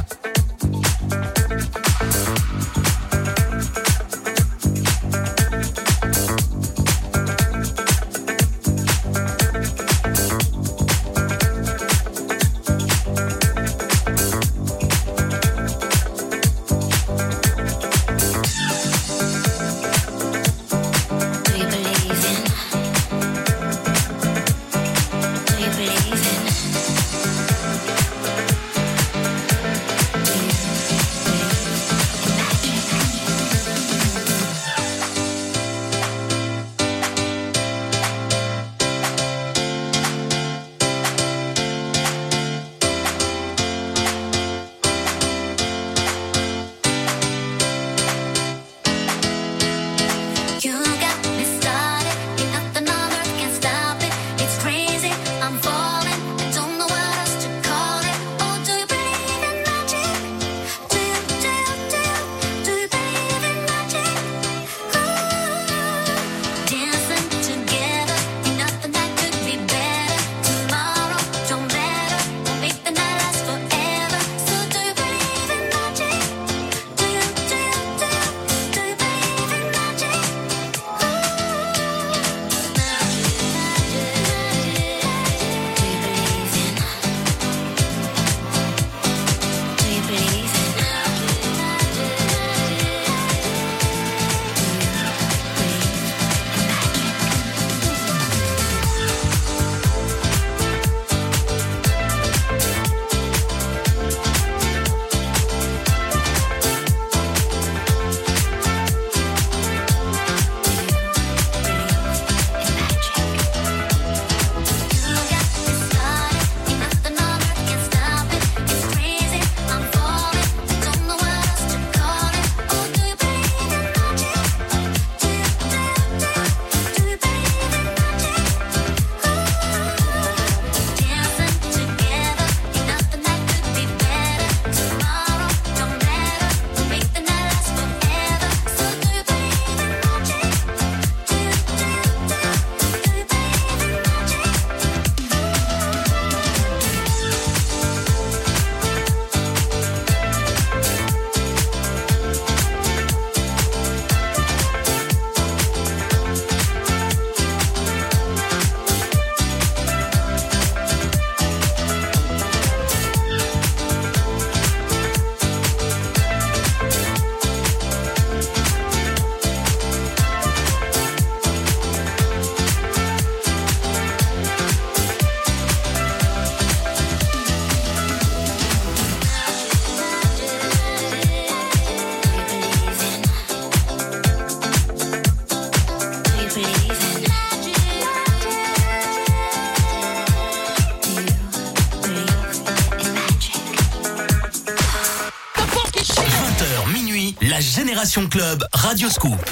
Club, 198.14 198.64
Radio 198.74 199.10
Scoop. 199.10 199.44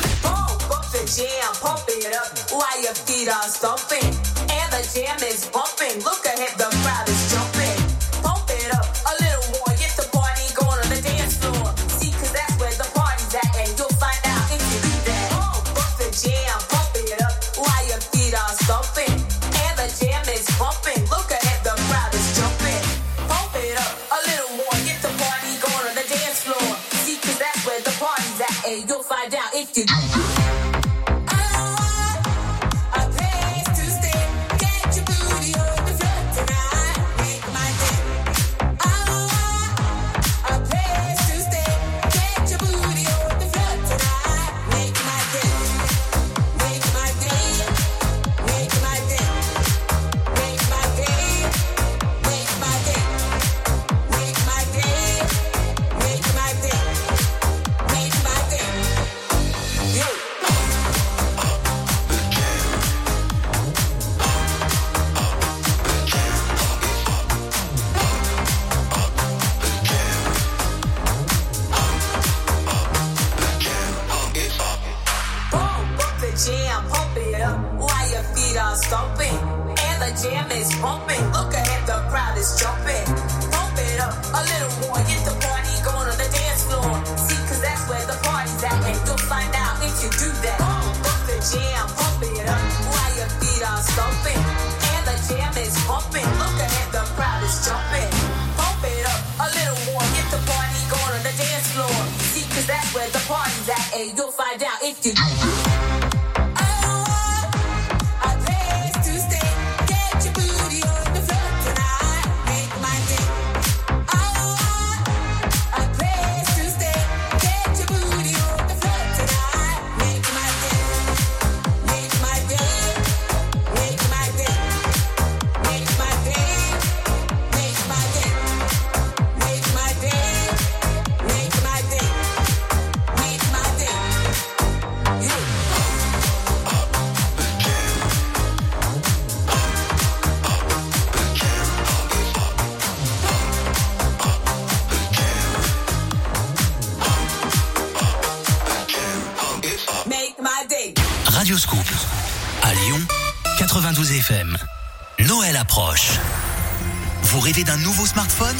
D'un 157.51 157.75
nouveau 157.77 158.05
smartphone 158.05 158.55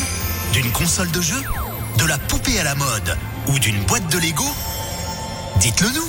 D'une 0.52 0.70
console 0.74 1.10
de 1.12 1.22
jeu 1.22 1.42
De 1.98 2.06
la 2.06 2.18
poupée 2.18 2.60
à 2.60 2.66
la 2.66 2.76
mode 2.76 3.18
Ou 3.48 3.58
d'une 3.58 3.82
boîte 3.86 4.06
de 4.12 4.20
Lego? 4.20 4.44
Dites-le 5.62 5.88
nous 5.88 6.08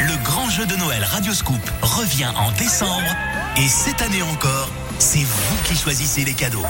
Le 0.00 0.22
grand 0.22 0.48
jeu 0.50 0.66
de 0.66 0.76
Noël 0.76 1.02
Radio 1.02 1.32
Scoop 1.32 1.58
revient 1.80 2.28
en 2.36 2.52
décembre. 2.52 3.16
Et 3.56 3.66
cette 3.66 4.02
année 4.02 4.22
encore, 4.22 4.68
c'est 4.98 5.24
vous 5.24 5.56
qui 5.64 5.74
choisissez 5.74 6.24
les 6.26 6.34
cadeaux. 6.34 6.66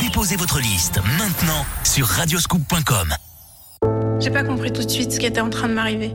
Déposez 0.00 0.36
votre 0.36 0.60
liste 0.60 1.00
maintenant 1.18 1.66
sur 1.84 2.06
radioscoop.com. 2.06 3.14
J'ai 4.18 4.30
pas 4.30 4.44
compris 4.44 4.72
tout 4.72 4.82
de 4.82 4.90
suite 4.90 5.12
ce 5.12 5.20
qui 5.20 5.26
était 5.26 5.42
en 5.42 5.50
train 5.50 5.68
de 5.68 5.74
m'arriver. 5.74 6.14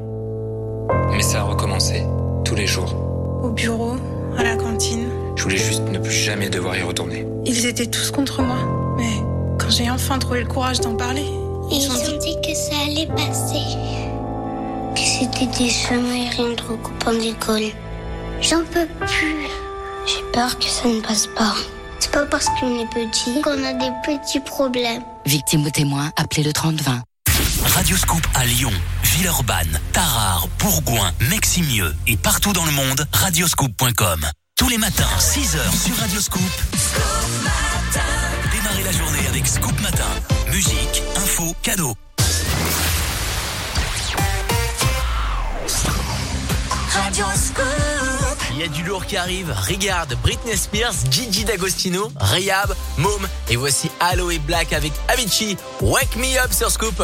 Mais 1.12 1.22
ça 1.22 1.42
a 1.42 1.44
recommencé, 1.44 2.04
tous 2.44 2.56
les 2.56 2.68
jours. 2.68 2.96
Au 3.44 3.52
bureau, 3.52 3.96
à 4.38 4.44
la 4.44 4.56
cantine. 4.56 5.08
Je 5.36 5.44
voulais 5.44 5.58
juste 5.58 5.84
ne 5.84 6.00
plus 6.00 6.12
jamais 6.12 6.50
devoir 6.50 6.76
y 6.76 6.82
retourner. 6.82 7.28
Ils 7.46 7.66
étaient 7.66 7.88
tous 7.88 8.12
contre 8.12 8.42
moi. 8.42 8.58
Mais 8.98 9.22
quand 9.60 9.70
j'ai 9.70 9.90
enfin 9.90 10.20
trouvé 10.20 10.42
le 10.42 10.48
courage 10.48 10.80
d'en 10.80 10.96
parler, 10.96 11.26
Ils 11.72 11.90
ont 11.90 12.18
dit 12.20 12.36
que 12.46 12.54
ça 12.54 12.76
allait 12.86 13.08
passer. 13.08 13.64
Que 14.96 15.00
c'était 15.02 15.48
des 15.58 15.70
chemins 15.70 16.14
et 16.14 16.30
rien 16.30 16.54
de 16.56 16.62
recoupant 16.62 17.14
d'école. 17.14 17.72
J'en 18.42 18.64
peux 18.66 18.86
plus. 19.06 19.48
J'ai 20.06 20.24
peur 20.34 20.58
que 20.60 20.66
ça 20.66 20.88
ne 20.88 21.00
passe 21.02 21.28
pas. 21.28 21.56
C'est 22.00 22.12
pas 22.12 22.26
parce 22.26 22.48
qu'on 22.60 22.80
est 22.80 22.90
petit 22.94 23.42
qu'on 23.42 23.64
a 23.64 23.74
des 23.74 23.92
petits 24.06 24.42
problèmes. 24.42 25.04
Victime 25.26 25.66
ou 25.66 25.70
témoin, 25.70 26.12
appelez 26.18 26.44
le 26.44 26.52
3020. 26.52 27.02
Radioscoop 27.66 28.22
à 28.36 28.46
Lyon, 28.46 28.72
Villeurbanne, 29.04 29.80
Tarare, 29.94 30.48
Bourgoin, 30.60 31.12
Meximieux 31.30 31.96
et 32.08 32.18
partout 32.18 32.52
dans 32.52 32.66
le 32.66 32.72
monde, 32.72 33.06
radioscoop.com. 33.14 34.28
Tous 34.64 34.70
les 34.70 34.78
matins, 34.78 35.04
6h 35.20 35.60
sur 35.86 35.94
Radioscoop. 35.98 36.42
Démarrez 38.50 38.84
la 38.84 38.92
journée 38.94 39.28
avec 39.28 39.46
Scoop 39.46 39.78
Matin. 39.82 40.08
Musique, 40.54 41.04
info, 41.18 41.54
cadeaux. 41.62 41.98
Il 48.52 48.58
y 48.58 48.64
a 48.64 48.68
du 48.70 48.84
lourd 48.84 49.06
qui 49.06 49.18
arrive. 49.18 49.54
Regarde, 49.68 50.16
Britney 50.24 50.56
Spears, 50.56 50.94
Gigi 51.12 51.44
D'Agostino, 51.44 52.10
Rayab, 52.22 52.74
Mom. 52.98 53.28
Et 53.50 53.58
voici 53.58 53.92
Halo 54.00 54.32
et 54.32 54.40
Black 54.40 54.72
avec 54.72 54.94
Avicii. 55.10 55.58
Wake 55.82 56.16
me 56.16 56.42
up 56.42 56.54
sur 56.54 56.72
Scoop. 56.72 57.04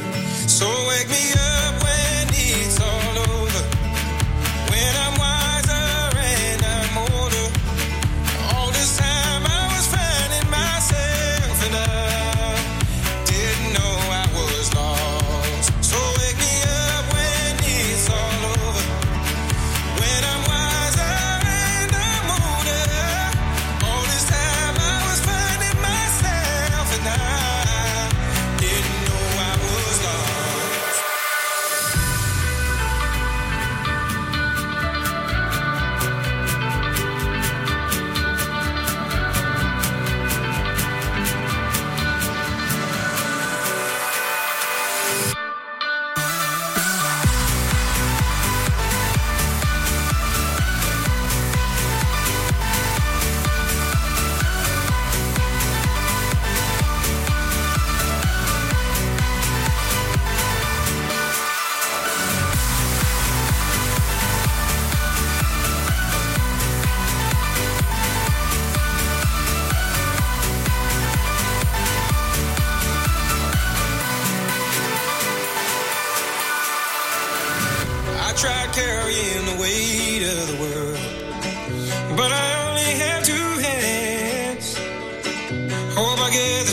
So 0.51 0.67
wake 0.89 1.07
me 1.07 1.31
up 1.31 1.81
when 1.81 2.27
it's 2.33 2.77
all 2.81 3.17
over. 3.19 3.63
When 4.69 4.93
I'm 4.97 5.20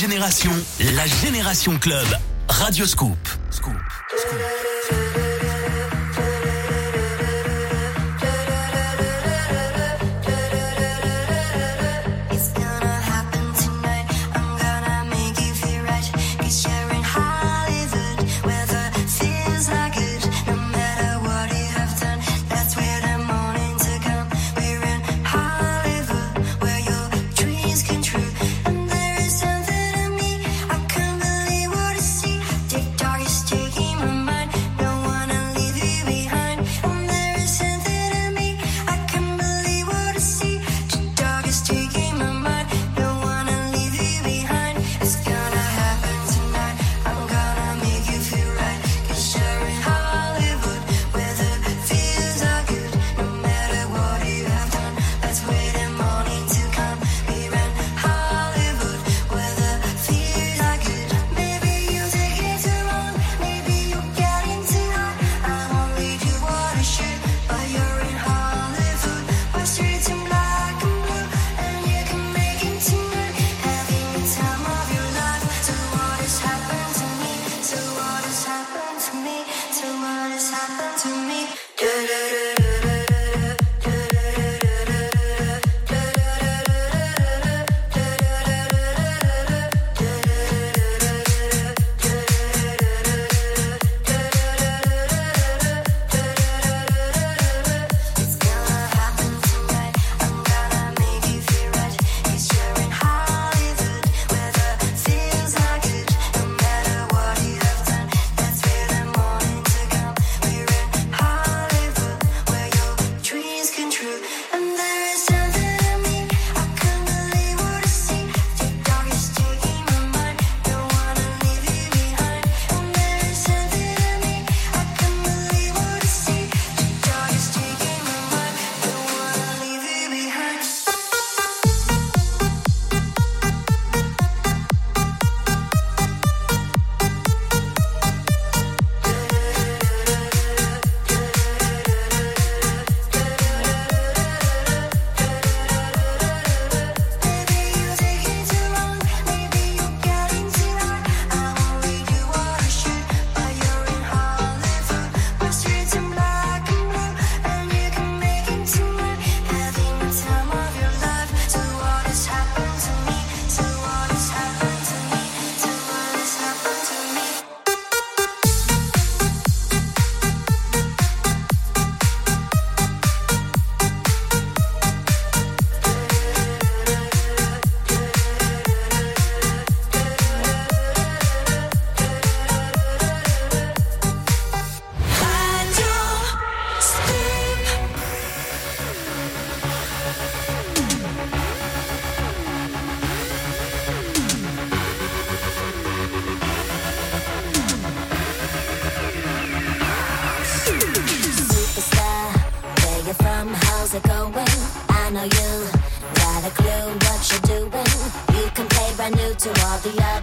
génération, 0.00 0.52
la 0.94 1.06
Génération 1.06 1.78
Club. 1.78 2.06
Radioscoop. 2.48 3.18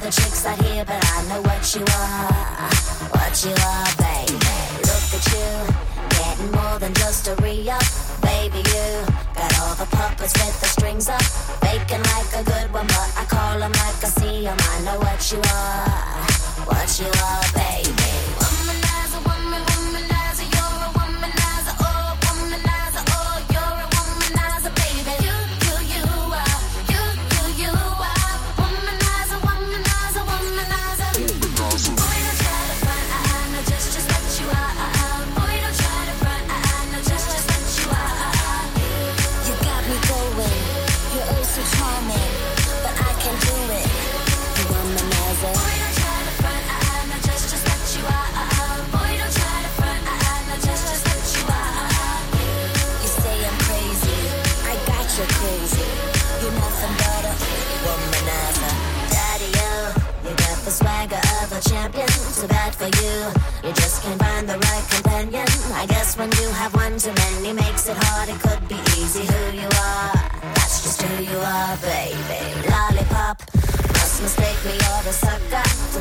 other 0.08 0.22
chicks 0.22 0.46
out 0.46 0.62
here, 0.64 0.86
but 0.86 1.04
I 1.04 1.24
know 1.28 1.42
what 1.42 1.76
you 1.76 1.82
are, 1.82 2.72
what 3.12 3.44
you 3.44 3.52
are, 3.52 3.92
baby. 3.98 4.38
Look 4.88 5.08
at 5.18 5.26
you, 5.34 5.50
getting 6.10 6.52
more 6.52 6.80
than 6.80 6.94
just 6.94 7.28
a 7.28 7.36
re-up, 7.36 7.84
baby. 8.22 8.60
You 8.60 9.06
got 9.36 9.60
all 9.60 9.76
the 9.76 9.88
puppets 9.92 10.34
with 10.34 10.60
the 10.62 10.68
strings 10.68 11.10
up, 11.10 11.22
baking 11.62 12.04
like 12.14 12.32
a 12.36 12.44
good 12.44 12.74
one, 12.74 12.88
but 12.88 13.12
I 13.18 13.26
call 13.26 13.62
'em 13.62 13.72
like 13.72 14.04
I 14.04 14.10
see 14.20 14.48
'em. 14.48 14.58
I 14.58 14.80
know 14.86 15.00
what 15.00 15.32
you 15.32 15.42
are, 15.42 16.28
what 16.66 17.00
you 17.00 17.12
are, 17.30 17.46
baby. 17.54 18.27
Mistake 74.22 74.65
me, 74.65 74.72
you're 74.72 75.03
the 75.03 75.11
sucker. 75.11 75.97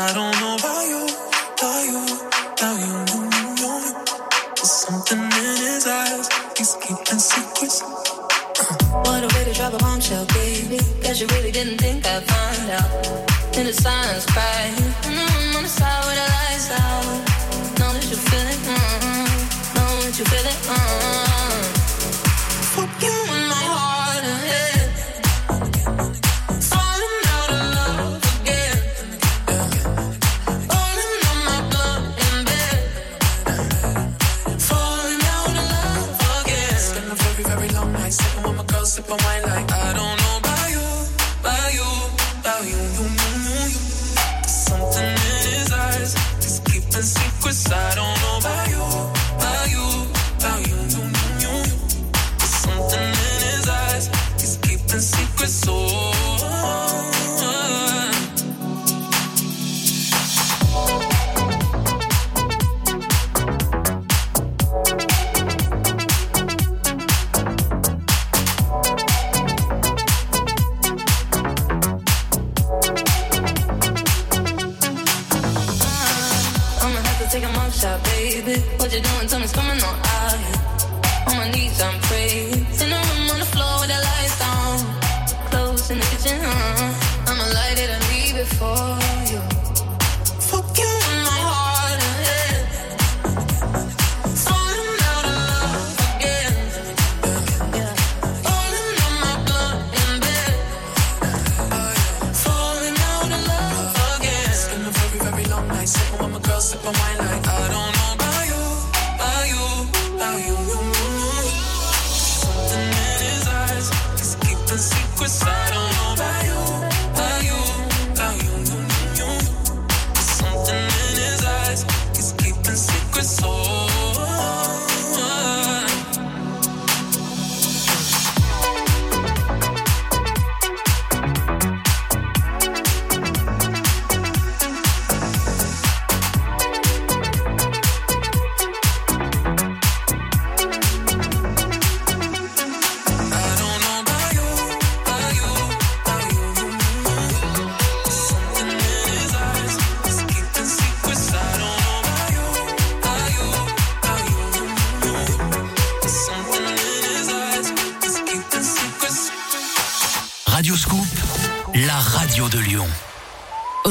I 0.00 0.14
don't 0.14 0.32
know 0.40 0.56
why 0.64 0.80
you, 0.88 1.04
about 1.60 1.84
you, 1.84 2.00
about 2.56 2.76
you, 2.80 2.96
you, 3.12 3.20
you, 3.36 3.52
you. 3.60 3.72
There's 4.56 4.72
something 4.72 5.20
in 5.20 5.28
his 5.28 5.86
eyes, 5.86 6.26
he's 6.56 6.74
keeping 6.80 7.18
secrets. 7.18 7.82
Uh. 7.82 9.04
What 9.04 9.24
a 9.24 9.28
way 9.36 9.44
to 9.44 9.52
drop 9.52 9.74
a 9.74 9.76
bombshell, 9.76 10.24
baby. 10.32 10.78
Cause 11.04 11.20
you 11.20 11.26
really 11.26 11.52
didn't 11.52 11.76
think 11.76 12.06
I'd 12.06 12.24
find 12.24 12.70
out. 12.70 12.90
And 13.58 13.68
the 13.68 13.74
silence, 13.74 14.24
crying. 14.24 14.74
Mm-hmm, 15.04 15.56
on 15.58 15.62
the 15.64 15.68
side 15.68 16.04
the 16.16 16.26
lights 16.32 16.70
out. 16.70 17.04
That 17.76 18.00
you 18.08 18.16
mm-hmm, 18.16 18.64
that 20.16 21.44
you. 21.44 21.49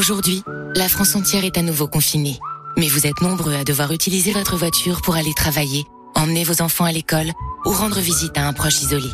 Aujourd'hui, 0.09 0.43
la 0.73 0.89
France 0.89 1.15
entière 1.15 1.45
est 1.45 1.55
à 1.59 1.61
nouveau 1.61 1.87
confinée. 1.87 2.39
Mais 2.77 2.87
vous 2.87 3.05
êtes 3.05 3.21
nombreux 3.21 3.53
à 3.53 3.63
devoir 3.63 3.91
utiliser 3.91 4.31
votre 4.31 4.57
voiture 4.57 5.03
pour 5.03 5.13
aller 5.13 5.35
travailler, 5.35 5.85
emmener 6.15 6.43
vos 6.43 6.63
enfants 6.63 6.85
à 6.85 6.91
l'école 6.91 7.31
ou 7.63 7.69
rendre 7.69 7.99
visite 7.99 8.35
à 8.35 8.47
un 8.47 8.53
proche 8.53 8.81
isolé. 8.81 9.09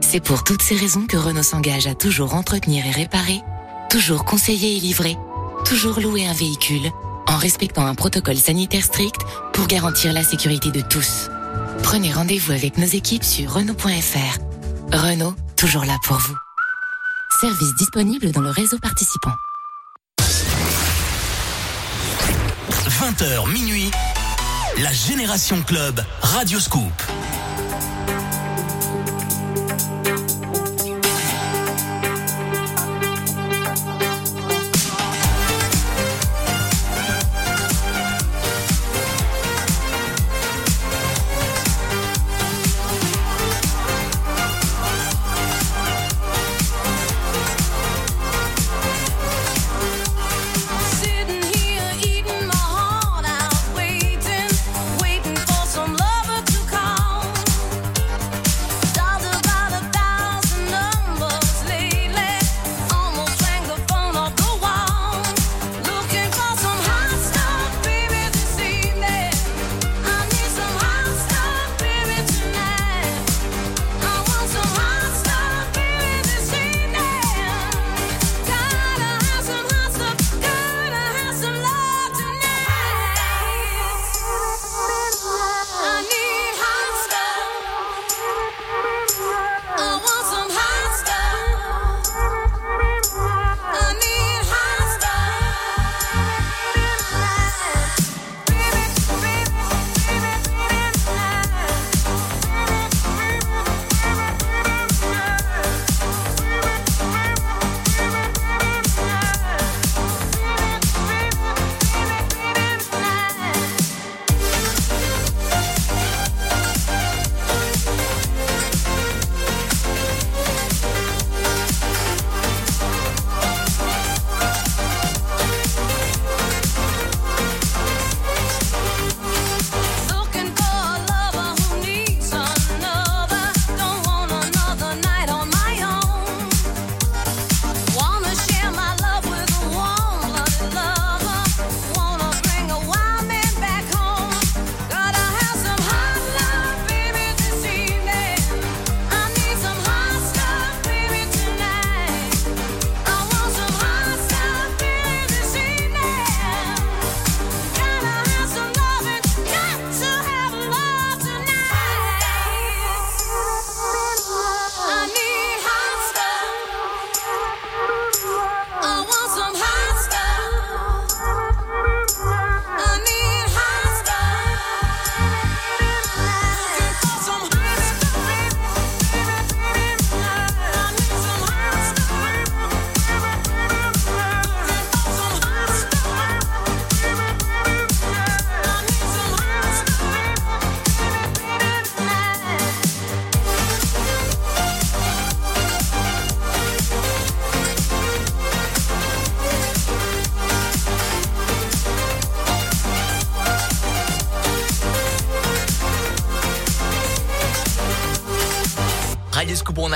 C'est 0.00 0.18
pour 0.18 0.42
toutes 0.42 0.62
ces 0.62 0.74
raisons 0.74 1.06
que 1.06 1.16
Renault 1.16 1.44
s'engage 1.44 1.86
à 1.86 1.94
toujours 1.94 2.34
entretenir 2.34 2.84
et 2.84 2.90
réparer, 2.90 3.40
toujours 3.88 4.24
conseiller 4.24 4.78
et 4.78 4.80
livrer, 4.80 5.16
toujours 5.64 6.00
louer 6.00 6.26
un 6.26 6.34
véhicule, 6.34 6.90
en 7.28 7.36
respectant 7.36 7.86
un 7.86 7.94
protocole 7.94 8.36
sanitaire 8.36 8.82
strict 8.82 9.20
pour 9.52 9.68
garantir 9.68 10.12
la 10.12 10.24
sécurité 10.24 10.72
de 10.72 10.80
tous. 10.80 11.30
Prenez 11.84 12.12
rendez-vous 12.12 12.50
avec 12.50 12.78
nos 12.78 12.86
équipes 12.86 13.22
sur 13.22 13.52
Renault.fr. 13.52 14.38
Renault, 14.92 15.36
toujours 15.56 15.84
là 15.84 15.98
pour 16.04 16.16
vous. 16.16 16.36
Service 17.40 17.76
disponible 17.78 18.32
dans 18.32 18.40
le 18.42 18.50
réseau 18.50 18.78
participant. 18.80 19.30
20h 23.22 23.52
minuit, 23.52 23.90
la 24.78 24.92
Génération 24.92 25.62
Club, 25.62 26.02
Radio 26.22 26.58
Scoop. 26.58 27.01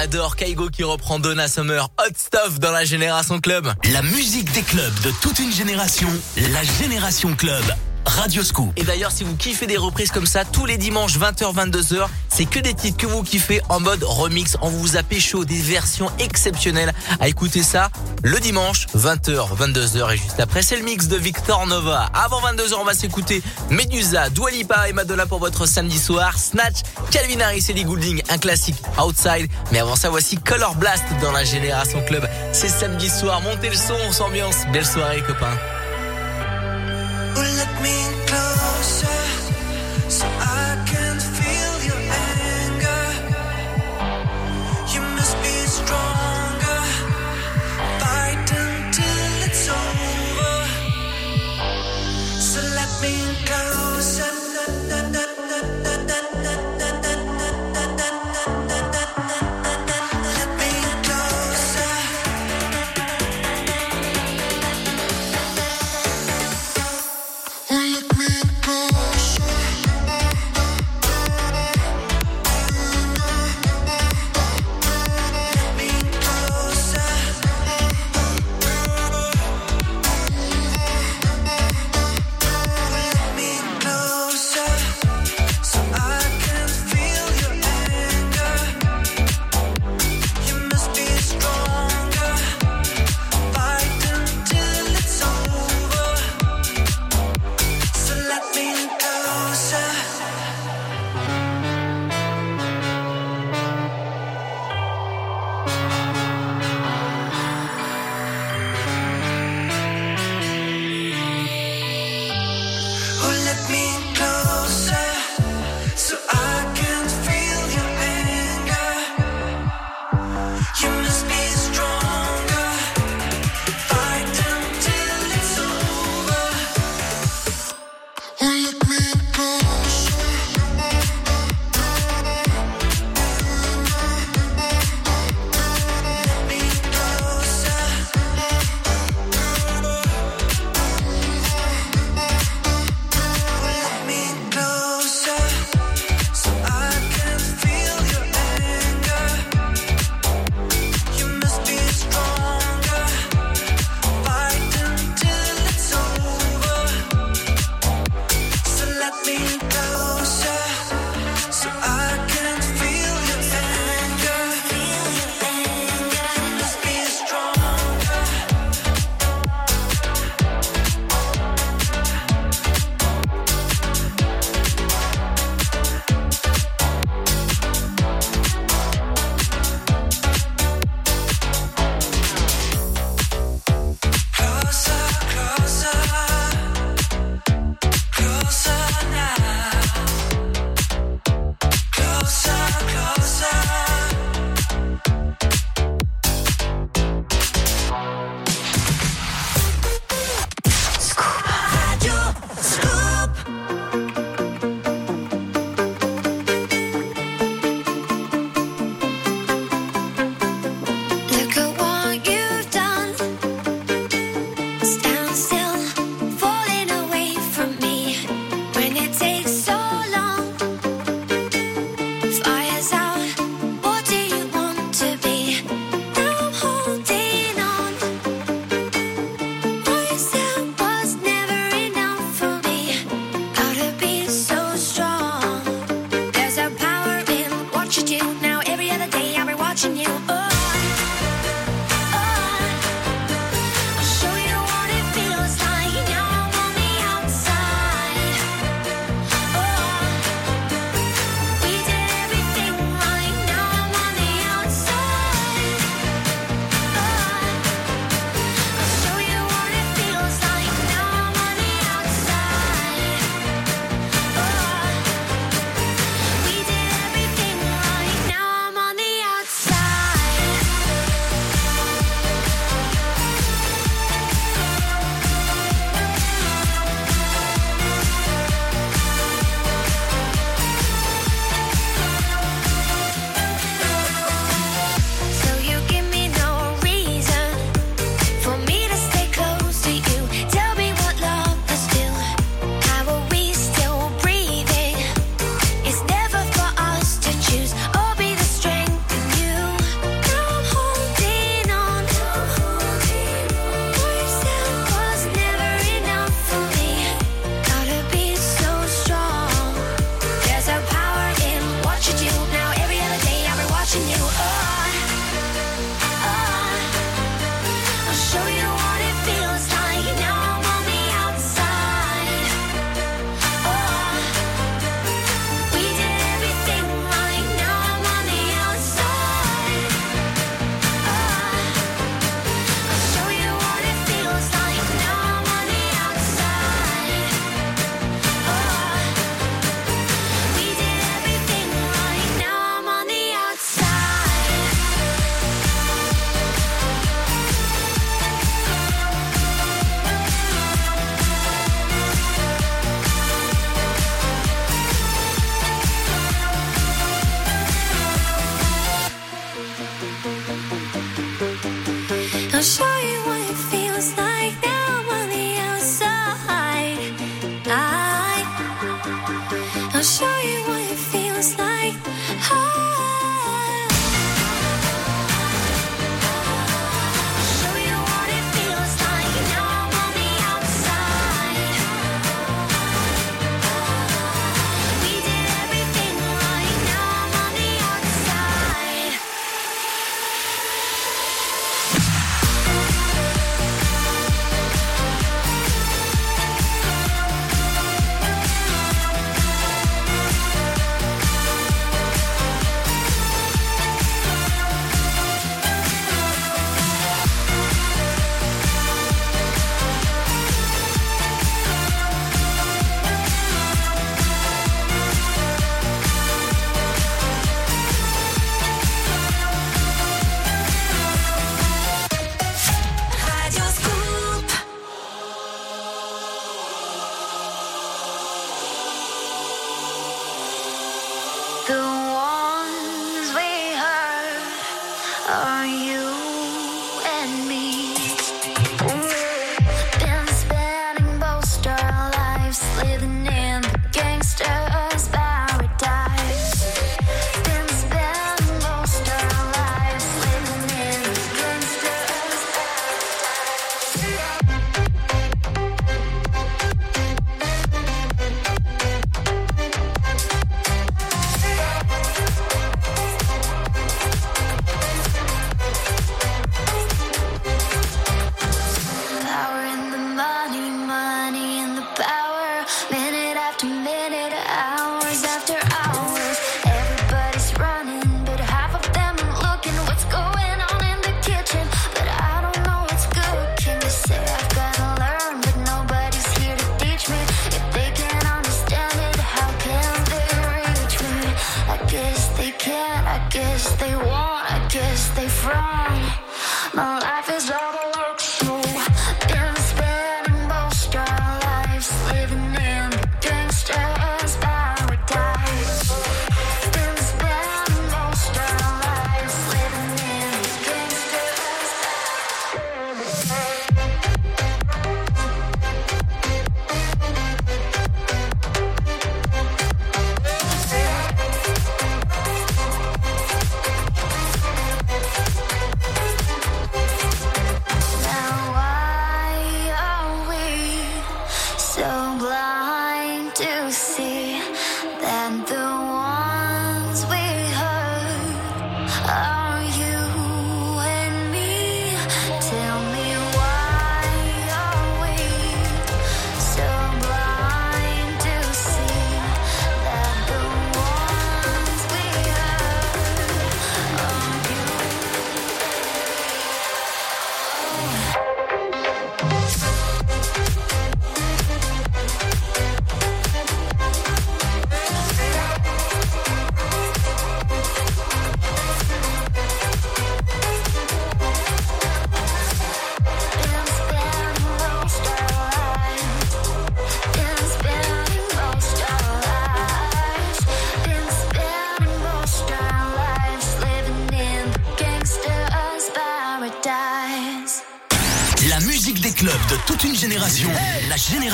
Adore 0.06 0.36
Kaigo 0.36 0.68
qui 0.68 0.84
reprend 0.84 1.18
Donna 1.18 1.48
Summer, 1.48 1.88
Hot 1.98 2.12
Stuff 2.16 2.60
dans 2.60 2.70
la 2.70 2.84
Génération 2.84 3.40
Club. 3.40 3.72
La 3.92 4.02
musique 4.02 4.52
des 4.52 4.62
clubs 4.62 4.94
de 5.02 5.10
toute 5.20 5.40
une 5.40 5.52
génération, 5.52 6.08
la 6.52 6.62
Génération 6.62 7.34
Club. 7.34 7.64
Radio 8.06 8.44
Scoop. 8.44 8.72
Et 8.76 8.84
d'ailleurs, 8.84 9.10
si 9.10 9.24
vous 9.24 9.34
kiffez 9.34 9.66
des 9.66 9.76
reprises 9.76 10.10
comme 10.10 10.26
ça, 10.26 10.44
tous 10.44 10.64
les 10.64 10.78
dimanches 10.78 11.18
20h, 11.18 11.52
22h, 11.54 12.06
c'est 12.28 12.44
que 12.44 12.60
des 12.60 12.72
titres 12.72 12.96
que 12.96 13.06
vous 13.06 13.22
kiffez 13.22 13.60
en 13.68 13.80
mode 13.80 14.04
remix. 14.04 14.56
On 14.62 14.68
vous 14.68 14.96
a 14.96 15.02
pécho 15.02 15.44
des 15.44 15.60
versions 15.60 16.10
exceptionnelles 16.18 16.94
à 17.18 17.28
écouter 17.28 17.62
ça 17.62 17.90
le 18.22 18.38
dimanche 18.38 18.86
20h, 18.96 19.56
22h. 19.56 20.14
Et 20.14 20.16
juste 20.16 20.40
après, 20.40 20.62
c'est 20.62 20.76
le 20.76 20.84
mix 20.84 21.08
de 21.08 21.16
Victor 21.16 21.66
Nova. 21.66 22.08
Avant 22.14 22.40
22h, 22.40 22.74
on 22.80 22.84
va 22.84 22.94
s'écouter 22.94 23.42
Medusa, 23.70 24.30
Dua 24.30 24.50
Lipa 24.50 24.88
et 24.88 24.92
Madonna 24.92 25.26
pour 25.26 25.40
votre 25.40 25.66
samedi 25.66 25.98
soir. 25.98 26.38
Snatch, 26.38 26.82
Calvin 27.10 27.40
Harris 27.40 27.66
et 27.68 27.72
Lee 27.72 27.84
Goulding, 27.84 28.22
un 28.28 28.38
classique 28.38 28.76
Outside. 29.02 29.48
Mais 29.72 29.78
avant 29.78 29.96
ça, 29.96 30.10
voici 30.10 30.36
Color 30.36 30.74
Blast 30.76 31.04
dans 31.22 31.32
la 31.32 31.44
Génération 31.44 32.02
Club. 32.06 32.26
C'est 32.52 32.68
samedi 32.68 33.08
soir, 33.08 33.40
montez 33.40 33.68
le 33.68 33.76
son, 33.76 33.94
on 34.08 34.12
s'ambiance. 34.12 34.66
Belle 34.72 34.86
soirée, 34.86 35.22
copains. 35.22 35.56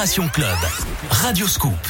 Club. 0.05 0.59
Radio 1.11 1.47
Scoop. 1.47 1.82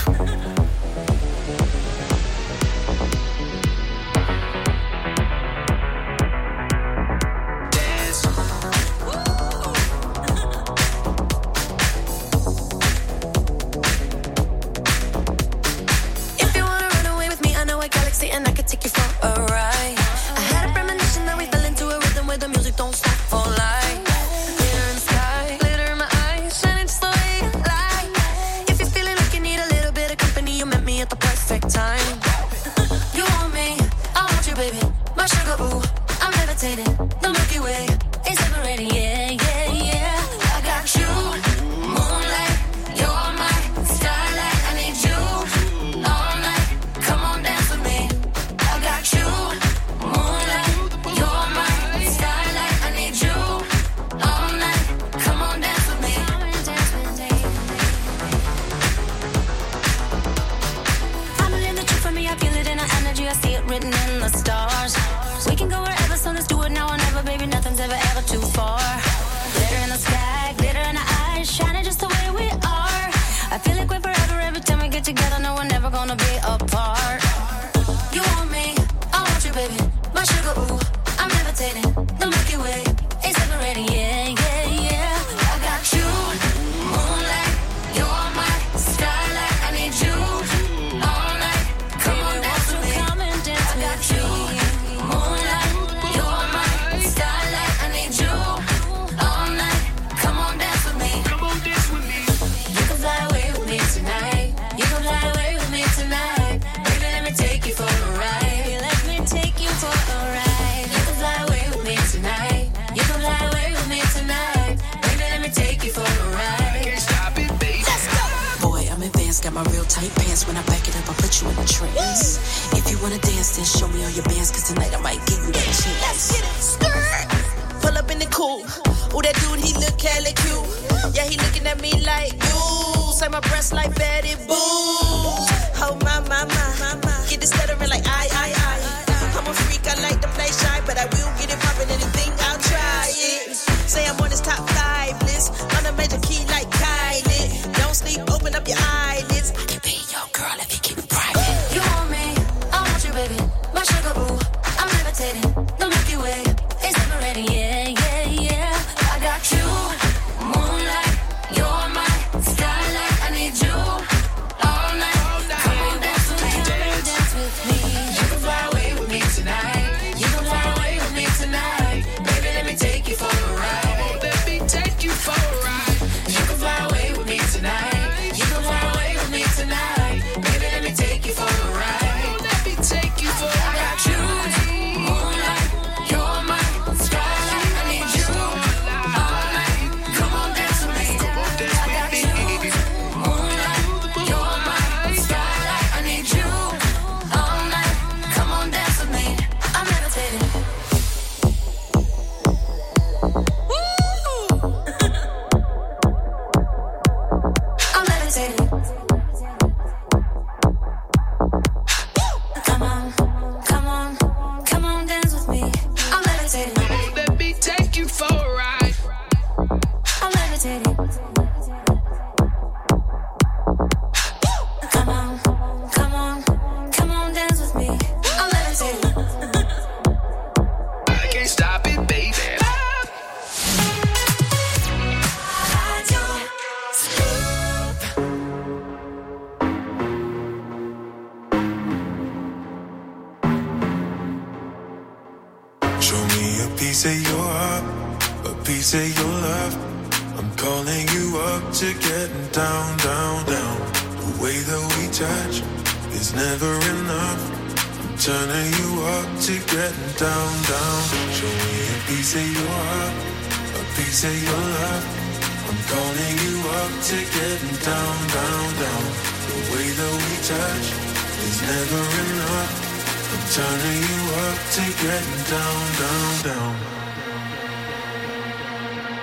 eyes. 148.82 149.31